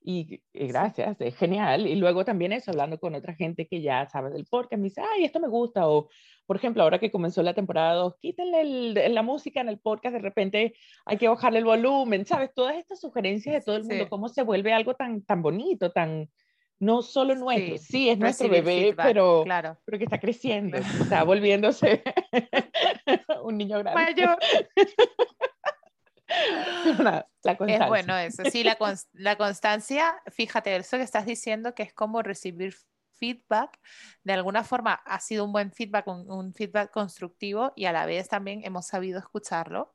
Y, 0.00 0.40
gracias, 0.54 1.20
es 1.20 1.36
genial. 1.36 1.86
Y 1.86 1.96
luego 1.96 2.24
también 2.24 2.52
eso, 2.52 2.70
hablando 2.70 2.98
con 2.98 3.14
otra 3.14 3.34
gente 3.34 3.66
que 3.66 3.82
ya 3.82 4.06
sabe 4.06 4.30
del 4.30 4.46
podcast, 4.46 4.80
me 4.80 4.88
dice, 4.88 5.02
ay, 5.02 5.24
esto 5.24 5.40
me 5.40 5.48
gusta. 5.48 5.88
O, 5.88 6.08
por 6.46 6.56
ejemplo, 6.56 6.82
ahora 6.82 6.98
que 6.98 7.10
comenzó 7.10 7.42
la 7.42 7.52
temporada 7.52 7.94
2, 7.94 8.16
quítenle 8.20 9.08
la 9.10 9.22
música 9.22 9.60
en 9.60 9.68
el 9.68 9.80
podcast, 9.80 10.14
de 10.14 10.22
repente 10.22 10.74
hay 11.04 11.18
que 11.18 11.28
bajarle 11.28 11.58
el 11.58 11.64
volumen, 11.64 12.24
¿sabes? 12.26 12.54
Todas 12.54 12.76
estas 12.76 13.00
sugerencias 13.00 13.54
de 13.54 13.60
todo 13.60 13.76
el 13.76 13.84
mundo, 13.84 14.08
cómo 14.08 14.28
se 14.28 14.42
vuelve 14.42 14.72
algo 14.72 14.94
tan, 14.94 15.22
tan 15.22 15.42
bonito, 15.42 15.90
tan, 15.90 16.30
no 16.80 17.02
solo 17.02 17.34
nuestro, 17.34 17.76
sí, 17.78 18.08
es 18.08 18.18
nuestro 18.18 18.48
bebé, 18.48 18.94
pero, 18.96 19.42
claro. 19.44 19.76
pero 19.84 19.98
que 19.98 20.04
está 20.04 20.18
creciendo, 20.18 20.78
está 20.78 21.24
volviéndose 21.24 22.02
un 23.42 23.58
niño 23.58 23.78
grande. 23.78 24.00
Mayor. 24.00 24.38
es 27.66 27.88
bueno 27.88 28.16
eso, 28.18 28.44
sí, 28.50 28.62
la, 28.62 28.76
la 29.12 29.36
constancia, 29.36 30.14
fíjate, 30.30 30.76
eso 30.76 30.98
que 30.98 31.02
estás 31.02 31.26
diciendo 31.26 31.74
que 31.74 31.82
es 31.82 31.92
como 31.92 32.22
recibir 32.22 32.76
feedback, 33.18 33.78
de 34.22 34.32
alguna 34.32 34.64
forma 34.64 34.92
ha 34.92 35.20
sido 35.20 35.44
un 35.44 35.52
buen 35.52 35.72
feedback, 35.72 36.06
un, 36.06 36.54
feedback 36.54 36.90
constructivo 36.90 37.72
y 37.76 37.86
a 37.86 37.92
la 37.92 38.06
vez 38.06 38.28
también 38.28 38.62
hemos 38.64 38.86
sabido 38.86 39.18
escucharlo, 39.18 39.94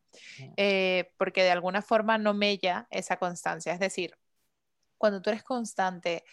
eh, 0.57 1.13
porque 1.17 1.43
de 1.43 1.51
alguna 1.51 1.81
forma 1.81 2.17
no 2.17 2.33
mella 2.33 2.87
esa 2.91 3.17
constancia. 3.17 3.73
Es 3.73 3.79
decir, 3.79 4.17
cuando 4.97 5.21
tú 5.21 5.29
eres 5.29 5.43
constante 5.43 6.23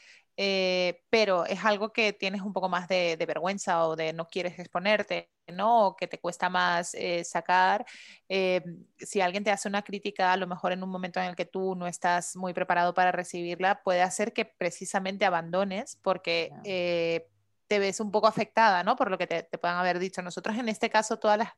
eh, 0.42 1.02
pero 1.10 1.44
es 1.44 1.62
algo 1.66 1.92
que 1.92 2.14
tienes 2.14 2.40
un 2.40 2.54
poco 2.54 2.70
más 2.70 2.88
de, 2.88 3.14
vergüenza 3.26 3.86
o 3.86 3.94
de 3.94 4.14
no 4.14 4.26
quieres 4.26 4.58
exponerte, 4.58 5.30
¿no? 5.52 5.88
O 5.88 5.96
que 5.96 6.06
te 6.06 6.18
cuesta 6.18 6.48
más 6.48 6.94
eh, 6.94 7.24
sacar. 7.24 7.84
Eh, 8.26 8.62
si 8.96 9.20
alguien 9.20 9.44
te 9.44 9.50
hace 9.50 9.68
una 9.68 9.82
crítica, 9.82 10.32
a 10.32 10.38
lo 10.38 10.46
mejor 10.46 10.72
en 10.72 10.82
un 10.82 10.88
momento 10.88 11.20
en 11.20 11.26
el 11.26 11.36
que 11.36 11.44
tú 11.44 11.74
no 11.74 11.86
estás 11.86 12.36
muy 12.36 12.54
preparado 12.54 12.94
para 12.94 13.12
recibirla, 13.12 13.82
puede 13.82 14.00
hacer 14.00 14.32
que 14.32 14.46
precisamente 14.46 15.26
abandones 15.26 15.98
porque 16.00 17.28
te 17.70 17.78
ves 17.78 18.00
un 18.00 18.10
poco 18.10 18.26
afectada, 18.26 18.82
¿no? 18.82 18.96
Por 18.96 19.12
lo 19.12 19.16
que 19.16 19.28
te, 19.28 19.44
te 19.44 19.56
puedan 19.56 19.78
haber 19.78 20.00
dicho. 20.00 20.22
Nosotros 20.22 20.58
en 20.58 20.68
este 20.68 20.90
caso, 20.90 21.20
todas 21.20 21.38
las, 21.38 21.50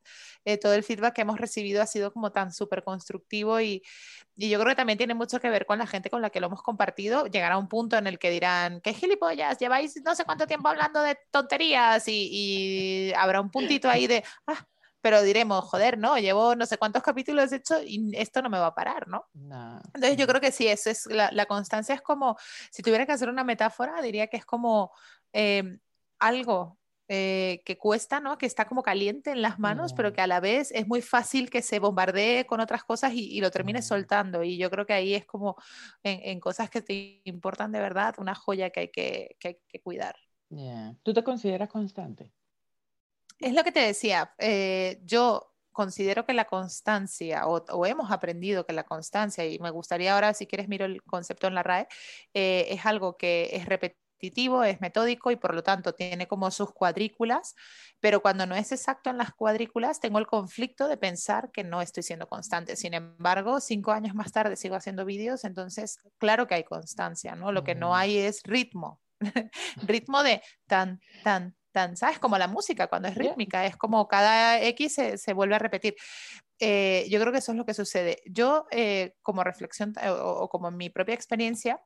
eh, 0.44 0.58
todo 0.58 0.74
el 0.74 0.84
feedback 0.84 1.14
que 1.14 1.22
hemos 1.22 1.40
recibido 1.40 1.80
ha 1.80 1.86
sido 1.86 2.12
como 2.12 2.30
tan 2.32 2.52
súper 2.52 2.84
constructivo 2.84 3.58
y, 3.62 3.82
y, 4.36 4.50
yo 4.50 4.58
creo 4.60 4.72
que 4.72 4.76
también 4.76 4.98
tiene 4.98 5.14
mucho 5.14 5.40
que 5.40 5.48
ver 5.48 5.64
con 5.64 5.78
la 5.78 5.86
gente 5.86 6.10
con 6.10 6.20
la 6.20 6.28
que 6.28 6.38
lo 6.38 6.48
hemos 6.48 6.62
compartido. 6.62 7.28
Llegará 7.28 7.56
un 7.56 7.66
punto 7.66 7.96
en 7.96 8.06
el 8.06 8.18
que 8.18 8.28
dirán, 8.28 8.82
qué 8.82 8.92
gilipollas, 8.92 9.56
lleváis 9.56 10.02
no 10.04 10.14
sé 10.14 10.26
cuánto 10.26 10.46
tiempo 10.46 10.68
hablando 10.68 11.00
de 11.00 11.16
tonterías 11.30 12.06
y, 12.08 12.28
y 12.30 13.12
habrá 13.14 13.40
un 13.40 13.50
puntito 13.50 13.88
ahí 13.88 14.06
de, 14.06 14.22
ah, 14.48 14.66
pero 15.00 15.22
diremos, 15.22 15.64
joder, 15.64 15.96
no, 15.96 16.18
llevo 16.18 16.54
no 16.56 16.66
sé 16.66 16.76
cuántos 16.76 17.02
capítulos 17.02 17.50
hecho 17.52 17.82
y 17.82 18.14
esto 18.18 18.42
no 18.42 18.50
me 18.50 18.58
va 18.58 18.66
a 18.66 18.74
parar, 18.74 19.08
¿no? 19.08 19.24
Entonces 19.94 20.18
yo 20.18 20.26
creo 20.26 20.42
que 20.42 20.52
sí, 20.52 20.68
eso 20.68 20.90
es 20.90 21.06
la, 21.06 21.30
la, 21.32 21.46
constancia 21.46 21.94
es 21.94 22.02
como, 22.02 22.36
si 22.70 22.82
tuviera 22.82 23.06
que 23.06 23.12
hacer 23.12 23.30
una 23.30 23.44
metáfora, 23.44 24.02
diría 24.02 24.26
que 24.26 24.36
es 24.36 24.44
como 24.44 24.92
eh, 25.32 25.78
algo 26.22 26.78
eh, 27.08 27.62
que 27.66 27.76
cuesta, 27.76 28.20
¿no? 28.20 28.38
Que 28.38 28.46
está 28.46 28.64
como 28.66 28.82
caliente 28.82 29.32
en 29.32 29.42
las 29.42 29.58
manos, 29.58 29.92
pero 29.92 30.12
que 30.12 30.22
a 30.22 30.26
la 30.26 30.40
vez 30.40 30.70
es 30.72 30.86
muy 30.86 31.02
fácil 31.02 31.50
que 31.50 31.60
se 31.60 31.78
bombardee 31.78 32.46
con 32.46 32.60
otras 32.60 32.84
cosas 32.84 33.12
y, 33.14 33.40
lo 33.40 33.50
termine 33.50 33.82
soltando. 33.82 34.42
Y 34.42 34.56
yo 34.56 34.70
creo 34.70 34.86
que 34.86 34.94
ahí 34.94 35.14
es 35.14 35.26
como 35.26 35.56
en, 36.02 36.40
cosas 36.40 36.70
que 36.70 36.80
te 36.80 37.20
importan 37.24 37.72
de 37.72 37.80
verdad, 37.80 38.14
una 38.18 38.34
joya 38.34 38.70
que 38.70 38.80
hay 38.80 38.88
que, 38.88 39.82
cuidar. 39.82 40.16
¿Tú 41.02 41.12
te 41.12 41.22
consideras 41.22 41.68
constante? 41.68 42.32
Es 43.38 43.52
lo 43.52 43.64
que 43.64 43.72
te 43.72 43.80
decía. 43.80 44.32
Eh, 44.38 45.00
yo 45.04 45.52
considero 45.72 46.24
que 46.24 46.34
la 46.34 46.46
constancia, 46.46 47.46
o, 47.46 47.84
hemos 47.84 48.10
aprendido 48.10 48.64
que 48.64 48.72
la 48.72 48.84
constancia, 48.84 49.44
y 49.44 49.58
me 49.58 49.70
gustaría 49.70 50.14
ahora, 50.14 50.32
si 50.34 50.46
quieres, 50.46 50.68
miro 50.68 50.86
el 50.86 51.02
concepto 51.02 51.46
en 51.46 51.56
la 51.56 51.62
RAE, 51.62 51.88
eh, 52.32 52.68
es 52.70 52.86
algo 52.86 53.16
que 53.16 53.50
es 53.52 53.66
repetido 53.66 54.00
es 54.22 54.80
metódico 54.80 55.30
y 55.30 55.36
por 55.36 55.54
lo 55.54 55.62
tanto 55.62 55.94
tiene 55.94 56.28
como 56.28 56.50
sus 56.50 56.72
cuadrículas, 56.72 57.54
pero 58.00 58.20
cuando 58.22 58.46
no 58.46 58.54
es 58.54 58.70
exacto 58.72 59.10
en 59.10 59.18
las 59.18 59.32
cuadrículas, 59.32 60.00
tengo 60.00 60.18
el 60.18 60.26
conflicto 60.26 60.88
de 60.88 60.96
pensar 60.96 61.50
que 61.50 61.64
no 61.64 61.82
estoy 61.82 62.02
siendo 62.02 62.28
constante. 62.28 62.76
Sin 62.76 62.94
embargo, 62.94 63.60
cinco 63.60 63.92
años 63.92 64.14
más 64.14 64.32
tarde 64.32 64.56
sigo 64.56 64.76
haciendo 64.76 65.04
vídeos, 65.04 65.44
entonces 65.44 65.98
claro 66.18 66.46
que 66.46 66.54
hay 66.54 66.64
constancia, 66.64 67.34
¿no? 67.34 67.52
Lo 67.52 67.64
que 67.64 67.74
no 67.74 67.96
hay 67.96 68.18
es 68.18 68.42
ritmo, 68.44 69.00
ritmo 69.86 70.22
de 70.22 70.42
tan, 70.66 71.00
tan, 71.24 71.56
tan, 71.72 71.96
¿sabes? 71.96 72.18
Como 72.18 72.38
la 72.38 72.46
música 72.48 72.86
cuando 72.86 73.08
es 73.08 73.14
rítmica, 73.16 73.66
es 73.66 73.76
como 73.76 74.06
cada 74.06 74.60
X 74.62 74.94
se, 75.16 75.32
vuelve 75.32 75.56
a 75.56 75.58
repetir. 75.58 75.96
Eh, 76.60 77.06
yo 77.10 77.18
creo 77.20 77.32
que 77.32 77.38
eso 77.38 77.52
es 77.52 77.58
lo 77.58 77.66
que 77.66 77.74
sucede. 77.74 78.22
Yo, 78.26 78.66
eh, 78.70 79.14
como 79.22 79.42
reflexión 79.42 79.94
o, 80.06 80.48
como 80.48 80.68
en 80.68 80.76
mi 80.76 80.90
propia 80.90 81.14
experiencia, 81.14 81.80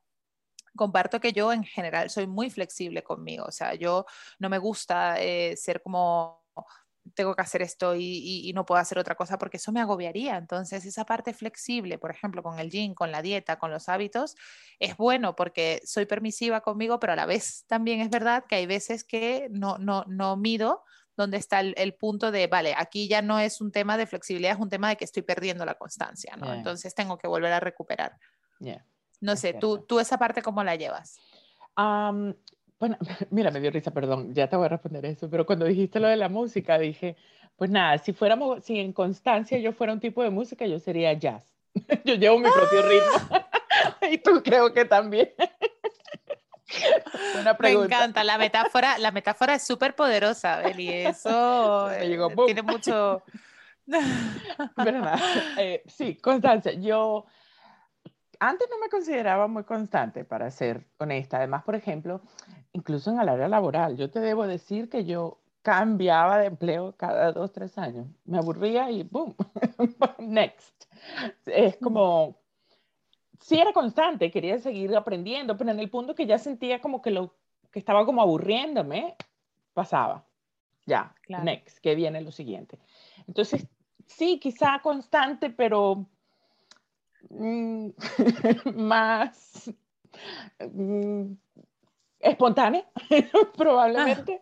comparto 0.76 1.20
que 1.20 1.32
yo 1.32 1.52
en 1.52 1.64
general 1.64 2.10
soy 2.10 2.26
muy 2.26 2.50
flexible 2.50 3.02
conmigo, 3.02 3.44
o 3.46 3.52
sea, 3.52 3.74
yo 3.74 4.06
no 4.38 4.48
me 4.48 4.58
gusta 4.58 5.20
eh, 5.20 5.56
ser 5.56 5.82
como 5.82 6.46
tengo 7.14 7.34
que 7.34 7.42
hacer 7.42 7.62
esto 7.62 7.94
y, 7.96 8.52
no 8.54 8.64
puedo 8.64 8.80
hacer 8.80 8.98
otra 8.98 9.14
cosa 9.14 9.38
porque 9.38 9.58
eso 9.58 9.72
me 9.72 9.80
agobiaría. 9.80 10.36
Entonces, 10.36 10.84
esa 10.84 11.04
parte 11.04 11.34
flexible, 11.34 11.98
por 11.98 12.10
ejemplo, 12.10 12.42
con 12.42 12.58
el 12.58 12.70
gym, 12.70 12.94
con 12.94 13.12
la 13.12 13.22
dieta, 13.22 13.58
con 13.58 13.70
los 13.70 13.88
hábitos, 13.88 14.36
es 14.78 14.96
bueno 14.96 15.36
porque 15.36 15.80
soy 15.84 16.06
permisiva 16.06 16.60
conmigo, 16.62 16.98
pero 16.98 17.12
a 17.12 17.16
la 17.16 17.26
vez 17.26 17.64
también 17.66 18.00
es 18.00 18.10
verdad 18.10 18.44
que 18.48 18.56
hay 18.56 18.66
veces 18.66 19.04
que 19.04 19.48
no, 19.50 19.78
no, 19.78 20.04
no 20.08 20.36
mido 20.36 20.84
dónde 21.16 21.38
está 21.38 21.60
el, 21.60 21.94
punto 21.94 22.30
de, 22.30 22.46
vale, 22.46 22.74
aquí 22.76 23.08
ya 23.08 23.22
no 23.22 23.38
es 23.38 23.60
un 23.60 23.72
tema 23.72 23.96
de 23.96 24.06
flexibilidad, 24.06 24.52
es 24.52 24.58
un 24.58 24.68
tema 24.68 24.90
de 24.90 24.96
que 24.96 25.04
estoy 25.04 25.22
perdiendo 25.22 25.64
la 25.64 25.74
constancia, 25.74 26.36
¿no? 26.36 26.52
Entonces, 26.52 26.94
tengo 26.94 27.16
que 27.16 27.26
volver 27.26 27.52
a 27.52 27.60
recuperar. 27.60 28.18
No 29.20 29.36
sé, 29.36 29.54
tú, 29.54 29.78
tú 29.78 29.98
esa 30.00 30.18
parte 30.18 30.42
cómo 30.42 30.62
la 30.62 30.76
llevas. 30.76 31.18
bueno, 31.76 32.96
mira, 33.30 33.50
me 33.50 33.60
dio 33.60 33.70
risa, 33.70 33.90
perdón, 33.90 34.34
ya 34.34 34.48
te 34.48 34.56
voy 34.56 34.66
a 34.66 34.70
responder 34.70 35.06
eso, 35.06 35.28
pero 35.30 35.46
cuando 35.46 35.64
dijiste 35.64 36.00
lo 36.00 36.08
de 36.08 36.16
la 36.16 36.28
música, 36.28 36.78
dije, 36.78 37.16
pues 37.56 37.70
nada, 37.70 37.98
si 37.98 38.12
fuéramos, 38.12 38.64
si 38.64 38.78
en 38.78 38.92
constancia 38.92 39.58
yo 39.58 39.72
fuera 39.72 39.92
un 39.92 40.00
tipo 40.00 40.22
de 40.22 40.30
música, 40.30 40.66
yo 40.66 40.78
sería 40.78 41.12
jazz. 41.14 41.44
yo 42.04 42.14
llevo 42.14 42.38
mi 42.38 42.50
propio 42.50 42.82
ritmo. 42.82 43.28
¡Ah! 43.30 43.46
y 44.10 44.18
tú 44.18 44.42
creo 44.42 44.72
que 44.72 44.84
también. 44.84 45.30
Me 47.60 47.70
encanta 47.70 48.24
la 48.24 48.38
metáfora, 48.38 48.98
la 48.98 49.12
metáfora 49.12 49.54
es 49.54 49.64
súper 49.64 49.94
poderosa, 49.94 50.58
Beli, 50.58 50.90
eso 50.90 51.90
eh, 51.92 52.18
tiene 52.44 52.62
mucho... 52.62 53.22
¿Verdad? 53.86 55.20
Eh, 55.58 55.84
sí, 55.86 56.16
Constancia, 56.16 56.72
yo 56.72 57.24
antes 58.40 58.68
no 58.70 58.78
me 58.78 58.88
consideraba 58.88 59.46
muy 59.46 59.64
constante, 59.64 60.24
para 60.24 60.50
ser 60.50 60.86
honesta. 60.98 61.38
Además, 61.38 61.64
por 61.64 61.74
ejemplo, 61.74 62.20
incluso 62.72 63.10
en 63.10 63.20
el 63.20 63.28
área 63.28 63.48
laboral, 63.48 63.96
yo 63.96 64.10
te 64.10 64.20
debo 64.20 64.46
decir 64.46 64.88
que 64.88 65.04
yo 65.04 65.38
cambiaba 65.62 66.38
de 66.38 66.46
empleo 66.46 66.94
cada 66.96 67.32
dos, 67.32 67.52
tres 67.52 67.76
años. 67.76 68.06
Me 68.24 68.38
aburría 68.38 68.90
y 68.90 69.02
boom, 69.02 69.34
next. 70.18 70.84
Es 71.44 71.76
como, 71.78 72.38
sí 73.40 73.58
era 73.58 73.72
constante, 73.72 74.30
quería 74.30 74.58
seguir 74.58 74.94
aprendiendo, 74.96 75.56
pero 75.56 75.70
en 75.70 75.80
el 75.80 75.90
punto 75.90 76.14
que 76.14 76.26
ya 76.26 76.38
sentía 76.38 76.80
como 76.80 77.02
que 77.02 77.10
lo 77.10 77.34
que 77.72 77.78
estaba 77.78 78.06
como 78.06 78.22
aburriéndome, 78.22 79.16
pasaba. 79.74 80.24
Ya, 80.86 81.14
next, 81.28 81.78
que 81.80 81.96
viene 81.96 82.20
lo 82.20 82.30
siguiente. 82.30 82.78
Entonces, 83.26 83.66
sí, 84.06 84.38
quizá 84.38 84.78
constante, 84.82 85.50
pero 85.50 86.06
más 88.74 89.70
mm, 90.72 91.32
espontánea, 92.20 92.84
probablemente. 93.56 94.40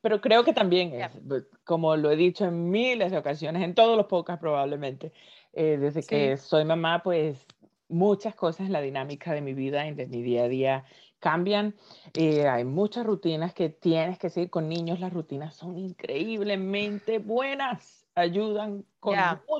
Pero 0.00 0.20
creo 0.20 0.44
que 0.44 0.52
también 0.52 0.94
es, 0.94 1.10
pues, 1.26 1.44
como 1.64 1.96
lo 1.96 2.10
he 2.10 2.16
dicho 2.16 2.44
en 2.44 2.70
miles 2.70 3.10
de 3.10 3.18
ocasiones, 3.18 3.62
en 3.62 3.74
todos 3.74 3.96
los 3.96 4.06
podcasts 4.06 4.40
probablemente, 4.40 5.12
eh, 5.52 5.76
desde 5.76 6.04
que 6.04 6.36
soy 6.36 6.64
mamá, 6.64 7.02
pues 7.02 7.44
muchas 7.88 8.34
cosas 8.34 8.66
en 8.66 8.72
la 8.72 8.80
dinámica 8.80 9.32
de 9.32 9.40
mi 9.40 9.54
vida, 9.54 9.86
y 9.86 9.94
de 9.94 10.06
mi 10.06 10.22
día 10.22 10.44
a 10.44 10.48
día, 10.48 10.84
cambian. 11.18 11.74
Eh, 12.14 12.46
hay 12.46 12.64
muchas 12.64 13.04
rutinas 13.04 13.54
que 13.54 13.70
tienes 13.70 14.18
que 14.18 14.30
seguir 14.30 14.50
con 14.50 14.68
niños. 14.68 15.00
Las 15.00 15.12
rutinas 15.12 15.56
son 15.56 15.76
increíblemente 15.78 17.18
buenas 17.18 18.07
ayudan 18.20 18.84
con 19.00 19.14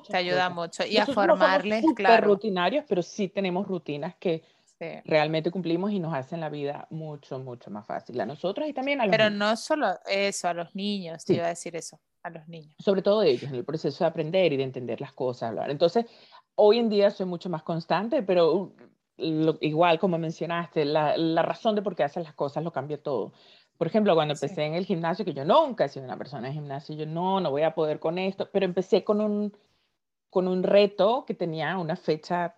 te 0.09 0.17
ayuda 0.17 0.51
mucho. 0.51 0.85
Y 0.87 0.97
a 0.97 1.07
formarles 1.07 1.85
no 1.85 1.95
claro. 1.95 2.29
rutinarios 2.29 2.85
pero 2.89 3.03
sí 3.03 3.29
tenemos 3.29 3.67
rutinas 3.67 4.15
que 4.17 4.43
realmente 5.05 5.51
cumplimos 5.51 5.91
y 5.91 5.99
nos 5.99 6.15
hacen 6.15 6.41
la 6.41 6.49
vida 6.49 6.87
mucho 6.91 7.39
mucho 7.41 7.71
más 7.71 7.85
fácil 7.85 8.21
a 8.21 8.27
nosotros 8.27 8.69
y 8.69 8.73
también 8.73 9.01
a 9.01 9.07
los 9.07 9.11
pero 9.11 9.29
no 9.29 9.57
solo 9.57 9.89
eso 10.07 10.49
a 10.49 10.55
los 10.55 10.75
niños 10.75 11.25
te 11.25 11.35
iba 11.35 11.47
a 11.47 11.49
decir 11.49 11.75
eso 11.75 11.99
a 12.23 12.31
los 12.31 12.47
niños. 12.49 12.75
Sobre 12.79 13.03
todo 13.03 13.23
ellos 13.23 13.45
en 13.45 13.55
el 13.55 13.65
proceso 13.65 14.05
de 14.05 14.09
aprender 14.09 14.53
y 14.53 14.57
de 14.57 14.65
entender 14.65 15.01
las 15.01 15.13
cosas 15.13 15.51
hablar. 15.51 15.71
Entonces 15.71 16.05
hoy 16.55 16.79
en 16.79 16.89
día 16.89 17.11
soy 17.11 17.27
mucho 17.27 17.49
más 17.49 17.63
constante 17.63 18.23
pero 18.23 18.55
uh, 18.55 19.57
igual 19.61 19.99
como 19.99 20.17
mencionaste 20.17 20.85
la, 20.85 21.17
la 21.17 21.43
razón 21.43 21.75
de 21.75 21.83
por 21.83 21.97
qué 21.97 22.05
haces 22.05 22.23
las 22.23 22.35
cosas 22.35 22.63
lo 22.63 22.73
cambia 22.73 23.03
todo 23.03 23.33
por 23.79 23.87
ejemplo, 23.87 24.15
cuando 24.15 24.35
empecé 24.35 24.65
en 24.65 24.75
el 24.75 24.85
gimnasio, 24.85 25.25
que 25.25 25.33
yo 25.33 25.45
nunca 25.45 25.85
he 25.85 25.89
sido 25.89 26.05
una 26.05 26.19
persona 26.19 26.49
de 26.49 26.55
gimnasio, 26.55 26.97
yo 26.97 27.07
no, 27.07 27.41
no 27.41 27.51
voy 27.51 27.63
a 27.63 27.75
poder 27.75 28.01
con 28.01 28.19
esto, 28.19 28.49
pero 28.53 28.67
empecé 28.67 29.05
con 29.05 29.21
un, 29.21 29.57
con 30.31 30.49
un 30.49 30.65
reto 30.65 31.25
que 31.25 31.35
tenía 31.35 31.79
una 31.79 31.95
fecha 31.95 32.57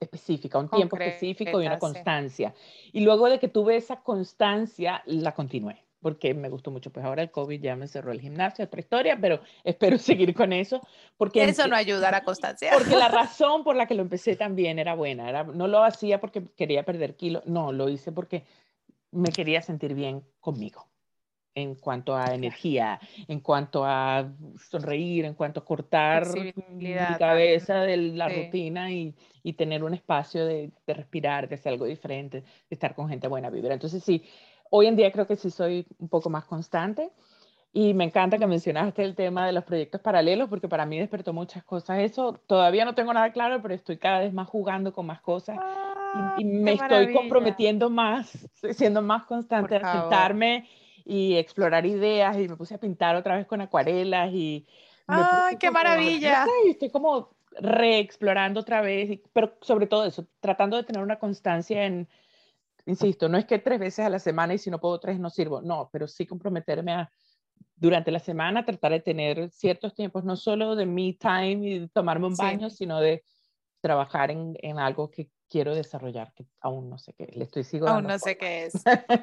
específica, 0.00 0.58
un 0.58 0.70
tiempo 0.70 0.96
específico 0.96 1.60
y 1.60 1.66
una 1.66 1.78
constancia. 1.78 2.54
Y 2.92 3.00
luego 3.00 3.28
de 3.28 3.38
que 3.38 3.48
tuve 3.48 3.76
esa 3.76 3.96
constancia, 3.96 5.02
la 5.04 5.32
continué 5.32 5.84
porque 6.04 6.34
me 6.34 6.50
gustó 6.50 6.70
mucho. 6.70 6.90
Pues 6.90 7.02
ahora 7.06 7.22
el 7.22 7.30
COVID 7.30 7.58
ya 7.62 7.76
me 7.76 7.88
cerró 7.88 8.12
el 8.12 8.20
gimnasio, 8.20 8.66
otra 8.66 8.78
historia, 8.78 9.16
pero 9.18 9.40
espero 9.64 9.96
seguir 9.96 10.34
con 10.34 10.52
eso. 10.52 10.82
Porque 11.16 11.42
eso 11.44 11.66
no 11.66 11.76
ayuda 11.76 12.08
a 12.08 12.12
la 12.12 12.24
constancia. 12.24 12.72
Porque 12.74 12.94
la 12.94 13.08
razón 13.22 13.64
por 13.64 13.74
la 13.74 13.86
que 13.86 13.94
lo 13.94 14.02
empecé 14.02 14.36
también 14.36 14.78
era 14.78 14.94
buena. 14.94 15.30
Era, 15.30 15.44
no 15.44 15.66
lo 15.66 15.82
hacía 15.82 16.20
porque 16.20 16.44
quería 16.56 16.82
perder 16.82 17.16
kilos, 17.16 17.46
no, 17.46 17.72
lo 17.72 17.88
hice 17.88 18.12
porque 18.12 18.44
me 19.14 19.30
quería 19.30 19.62
sentir 19.62 19.94
bien 19.94 20.22
conmigo 20.40 20.88
en 21.54 21.76
cuanto 21.76 22.16
a 22.16 22.34
energía, 22.34 22.98
en 23.28 23.40
cuanto 23.40 23.84
a 23.84 24.28
sonreír, 24.68 25.24
en 25.24 25.34
cuanto 25.34 25.60
a 25.60 25.64
cortar 25.64 26.26
mi 26.70 26.94
cabeza 27.16 27.82
de 27.82 27.96
la 27.96 28.28
rutina 28.28 28.90
y, 28.90 29.14
y, 29.44 29.52
tener 29.52 29.84
un 29.84 29.94
espacio 29.94 30.44
de, 30.46 30.72
de, 30.84 30.94
respirar, 30.94 31.48
de 31.48 31.54
hacer 31.54 31.72
algo 31.72 31.84
diferente, 31.84 32.40
de 32.40 32.74
estar 32.74 32.94
con 32.96 33.08
gente 33.08 33.28
buena 33.28 33.50
vibra. 33.50 33.72
Entonces 33.72 34.02
sí, 34.02 34.24
hoy 34.70 34.86
en 34.86 34.96
día 34.96 35.12
creo 35.12 35.28
que 35.28 35.36
sí 35.36 35.48
soy 35.48 35.86
un 35.98 36.08
poco 36.08 36.28
más 36.28 36.44
constante 36.44 37.12
y 37.72 37.94
me 37.94 38.04
encanta 38.04 38.36
que 38.36 38.48
mencionaste 38.48 39.04
el 39.04 39.14
tema 39.14 39.46
de 39.46 39.52
los 39.52 39.62
proyectos 39.62 40.00
paralelos 40.00 40.48
porque 40.48 40.68
para 40.68 40.86
mí 40.86 40.98
despertó 40.98 41.32
muchas 41.32 41.62
cosas. 41.62 42.00
Eso. 42.00 42.40
Todavía 42.48 42.84
no 42.84 42.96
tengo 42.96 43.12
nada 43.12 43.32
claro, 43.32 43.62
pero 43.62 43.74
estoy 43.74 43.96
cada 43.96 44.20
vez 44.20 44.32
más 44.32 44.48
jugando 44.48 44.92
con 44.92 45.06
más 45.06 45.20
cosas 45.20 45.56
y, 46.14 46.18
ah, 46.18 46.36
me 46.42 46.74
estoy 46.74 47.12
comprometiendo 47.12 47.90
más, 47.90 48.48
siendo 48.72 49.02
más 49.02 49.24
constante 49.24 49.76
a 49.76 50.00
sentarme 50.00 50.68
y 51.04 51.36
explorar 51.36 51.84
ideas 51.84 52.38
y 52.38 52.48
me 52.48 52.56
puse 52.56 52.74
a 52.74 52.78
pintar 52.78 53.16
otra 53.16 53.36
vez 53.36 53.46
con 53.46 53.60
acuarelas 53.60 54.32
y... 54.32 54.66
¡Ay, 55.06 55.56
qué 55.58 55.70
maravilla! 55.70 56.46
Y 56.66 56.70
estoy 56.70 56.90
como 56.90 57.34
reexplorando 57.60 58.60
otra 58.60 58.80
vez, 58.80 59.20
pero 59.32 59.56
sobre 59.60 59.86
todo 59.86 60.06
eso, 60.06 60.26
tratando 60.40 60.76
de 60.76 60.84
tener 60.84 61.02
una 61.02 61.18
constancia 61.18 61.84
en, 61.84 62.08
insisto, 62.86 63.28
no 63.28 63.36
es 63.36 63.44
que 63.44 63.58
tres 63.58 63.78
veces 63.78 64.04
a 64.04 64.08
la 64.10 64.18
semana 64.18 64.54
y 64.54 64.58
si 64.58 64.70
no 64.70 64.80
puedo 64.80 64.98
tres 64.98 65.18
no 65.18 65.30
sirvo, 65.30 65.60
no, 65.60 65.88
pero 65.92 66.08
sí 66.08 66.26
comprometerme 66.26 66.92
a 66.92 67.10
durante 67.76 68.10
la 68.10 68.18
semana 68.18 68.64
tratar 68.64 68.92
de 68.92 69.00
tener 69.00 69.50
ciertos 69.50 69.94
tiempos, 69.94 70.24
no 70.24 70.36
solo 70.36 70.76
de 70.76 70.86
me 70.86 71.12
time 71.14 71.68
y 71.68 71.88
tomarme 71.88 72.26
un 72.26 72.36
baño, 72.36 72.70
sino 72.70 73.00
de 73.00 73.24
trabajar 73.80 74.30
en, 74.30 74.56
en, 74.62 74.78
algo 74.78 75.10
que 75.10 75.28
quiero 75.54 75.72
desarrollar, 75.72 76.32
que 76.34 76.48
aún 76.62 76.90
no 76.90 76.98
sé 76.98 77.12
qué, 77.12 77.30
le 77.32 77.44
estoy 77.44 77.62
sigo 77.62 77.86
Aún 77.86 78.08
no 78.08 78.18
sé 78.18 78.36
qué 78.36 78.66
es. 78.66 78.72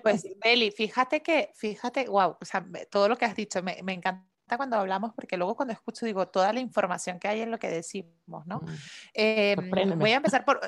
Pues, 0.01 0.25
Beli, 0.41 0.71
fíjate 0.71 1.21
que, 1.21 1.51
fíjate, 1.55 2.07
wow, 2.07 2.38
o 2.39 2.45
sea, 2.45 2.65
todo 2.89 3.09
lo 3.09 3.17
que 3.17 3.25
has 3.25 3.35
dicho 3.35 3.61
me, 3.61 3.83
me 3.83 3.91
encanta 3.91 4.55
cuando 4.55 4.77
hablamos, 4.77 5.13
porque 5.13 5.35
luego 5.35 5.57
cuando 5.57 5.73
escucho 5.73 6.05
digo 6.05 6.29
toda 6.29 6.53
la 6.53 6.61
información 6.61 7.19
que 7.19 7.27
hay 7.27 7.41
en 7.41 7.51
lo 7.51 7.59
que 7.59 7.67
decimos, 7.67 8.47
¿no? 8.47 8.59
Mm. 8.59 8.77
Em, 9.13 10.00
voy 10.00 10.11
a 10.11 10.15
empezar 10.15 10.45
por, 10.45 10.61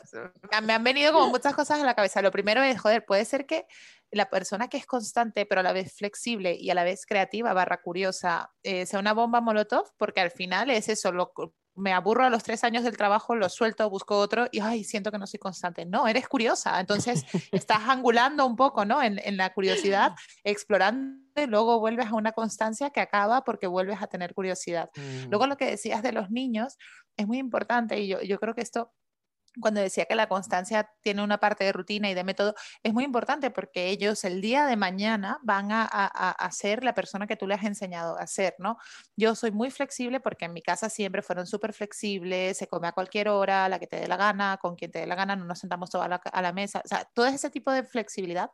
me 0.64 0.74
han 0.74 0.84
venido 0.84 1.14
como 1.14 1.30
muchas 1.30 1.56
cosas 1.56 1.80
a 1.80 1.86
la 1.86 1.96
cabeza. 1.96 2.22
Lo 2.22 2.32
primero 2.32 2.62
es, 2.62 2.82
joder, 2.82 3.06
puede 3.06 3.24
ser 3.24 3.46
que 3.46 3.66
la 4.12 4.30
persona 4.30 4.68
que 4.68 4.76
es 4.76 4.86
constante, 4.86 5.46
pero 5.46 5.62
a 5.62 5.64
la 5.64 5.72
vez 5.72 5.94
flexible 5.94 6.58
y 6.60 6.72
a 6.72 6.76
la 6.76 6.84
vez 6.84 7.06
creativa, 7.06 7.54
barra 7.54 7.82
curiosa, 7.82 8.52
eh, 8.64 8.86
sea 8.86 9.00
una 9.00 9.14
bomba 9.14 9.40
molotov, 9.40 9.94
porque 9.98 10.20
al 10.20 10.32
final 10.32 10.70
es 10.72 10.90
eso, 10.90 11.14
lo, 11.14 11.32
me 11.76 11.92
aburro 11.94 12.24
a 12.24 12.30
los 12.30 12.44
tres 12.44 12.64
años 12.64 12.84
del 12.84 12.98
trabajo, 12.98 13.36
lo 13.36 13.50
suelto, 13.50 13.90
busco 13.90 14.18
otro 14.18 14.48
y 14.52 14.60
ay, 14.60 14.84
siento 14.84 15.12
que 15.12 15.18
no 15.18 15.28
soy 15.28 15.40
constante. 15.40 15.86
No, 15.86 16.08
eres 16.08 16.28
curiosa. 16.28 16.80
Entonces 16.80 17.26
estás 17.52 17.82
angulando 17.88 18.46
un 18.46 18.56
poco 18.56 18.86
¿no? 18.86 19.02
en, 19.02 19.20
en, 19.24 19.38
la 19.38 19.54
curiosidad, 19.54 20.14
explorando 20.44 21.20
y 21.36 21.48
luego 21.48 21.80
vuelves 21.80 22.08
a 22.08 22.16
una 22.16 22.32
constancia 22.32 22.92
que 22.92 23.02
acaba 23.02 23.44
porque 23.44 23.68
vuelves 23.68 24.02
a 24.02 24.08
tener 24.08 24.34
curiosidad. 24.34 24.90
Mm. 24.96 25.30
Luego 25.30 25.48
lo 25.48 25.58
que 25.58 25.66
decías 25.66 26.04
de 26.04 26.12
los 26.12 26.30
niños 26.30 26.78
es 27.18 27.28
muy 27.28 27.40
importante 27.40 28.00
y 28.00 28.08
yo, 28.08 28.22
yo 28.22 28.40
creo 28.40 28.54
que 28.54 28.62
esto 28.62 28.92
cuando 29.60 29.82
decía 29.82 30.06
que 30.06 30.16
la 30.16 30.28
constancia 30.28 30.90
tiene 31.02 31.24
una 31.24 31.38
parte 31.40 31.64
de 31.64 31.72
rutina 31.72 32.10
y 32.10 32.14
de 32.14 32.24
método, 32.24 32.56
es 32.82 32.94
muy 32.94 33.04
importante 33.04 33.52
porque 33.52 33.90
ellos 33.90 34.24
el 34.24 34.42
día 34.42 34.66
de 34.66 34.76
mañana 34.76 35.40
van 35.44 35.72
a, 35.72 35.84
a, 35.84 36.52
ser 36.52 36.84
la 36.84 36.94
persona 36.94 37.28
que 37.28 37.36
tú 37.36 37.48
les 37.48 37.60
has 37.60 37.66
enseñado 37.66 38.18
a 38.18 38.28
ser, 38.28 38.56
¿no? 38.60 38.78
Yo 39.16 39.36
soy 39.36 39.52
muy 39.52 39.72
flexible 39.72 40.20
porque 40.20 40.46
en 40.46 40.54
mi 40.54 40.62
casa 40.62 40.90
siempre 40.90 41.22
fueron 41.22 41.48
súper 41.48 41.74
flexibles, 41.74 42.58
se 42.58 42.68
come 42.68 42.88
a 42.88 42.92
cualquier 42.92 43.30
hora, 43.30 43.70
la 43.70 43.80
que 43.80 43.88
te 43.88 43.98
dé 43.98 44.08
la 44.08 44.18
gana, 44.18 44.58
con 44.62 44.76
quien 44.76 44.92
te 44.92 45.00
dé 45.00 45.08
la 45.08 45.16
gana, 45.16 45.36
no 45.36 45.46
nos 45.46 45.60
sentamos 45.60 45.90
todos 45.90 46.06
a 46.06 46.08
la, 46.08 46.16
a 46.16 46.42
la 46.42 46.54
mesa, 46.54 46.82
o 46.84 46.88
sea, 46.88 47.08
todo 47.14 47.26
ese 47.28 47.50
tipo 47.50 47.72
de 47.72 47.84
flexibilidad 47.84 48.50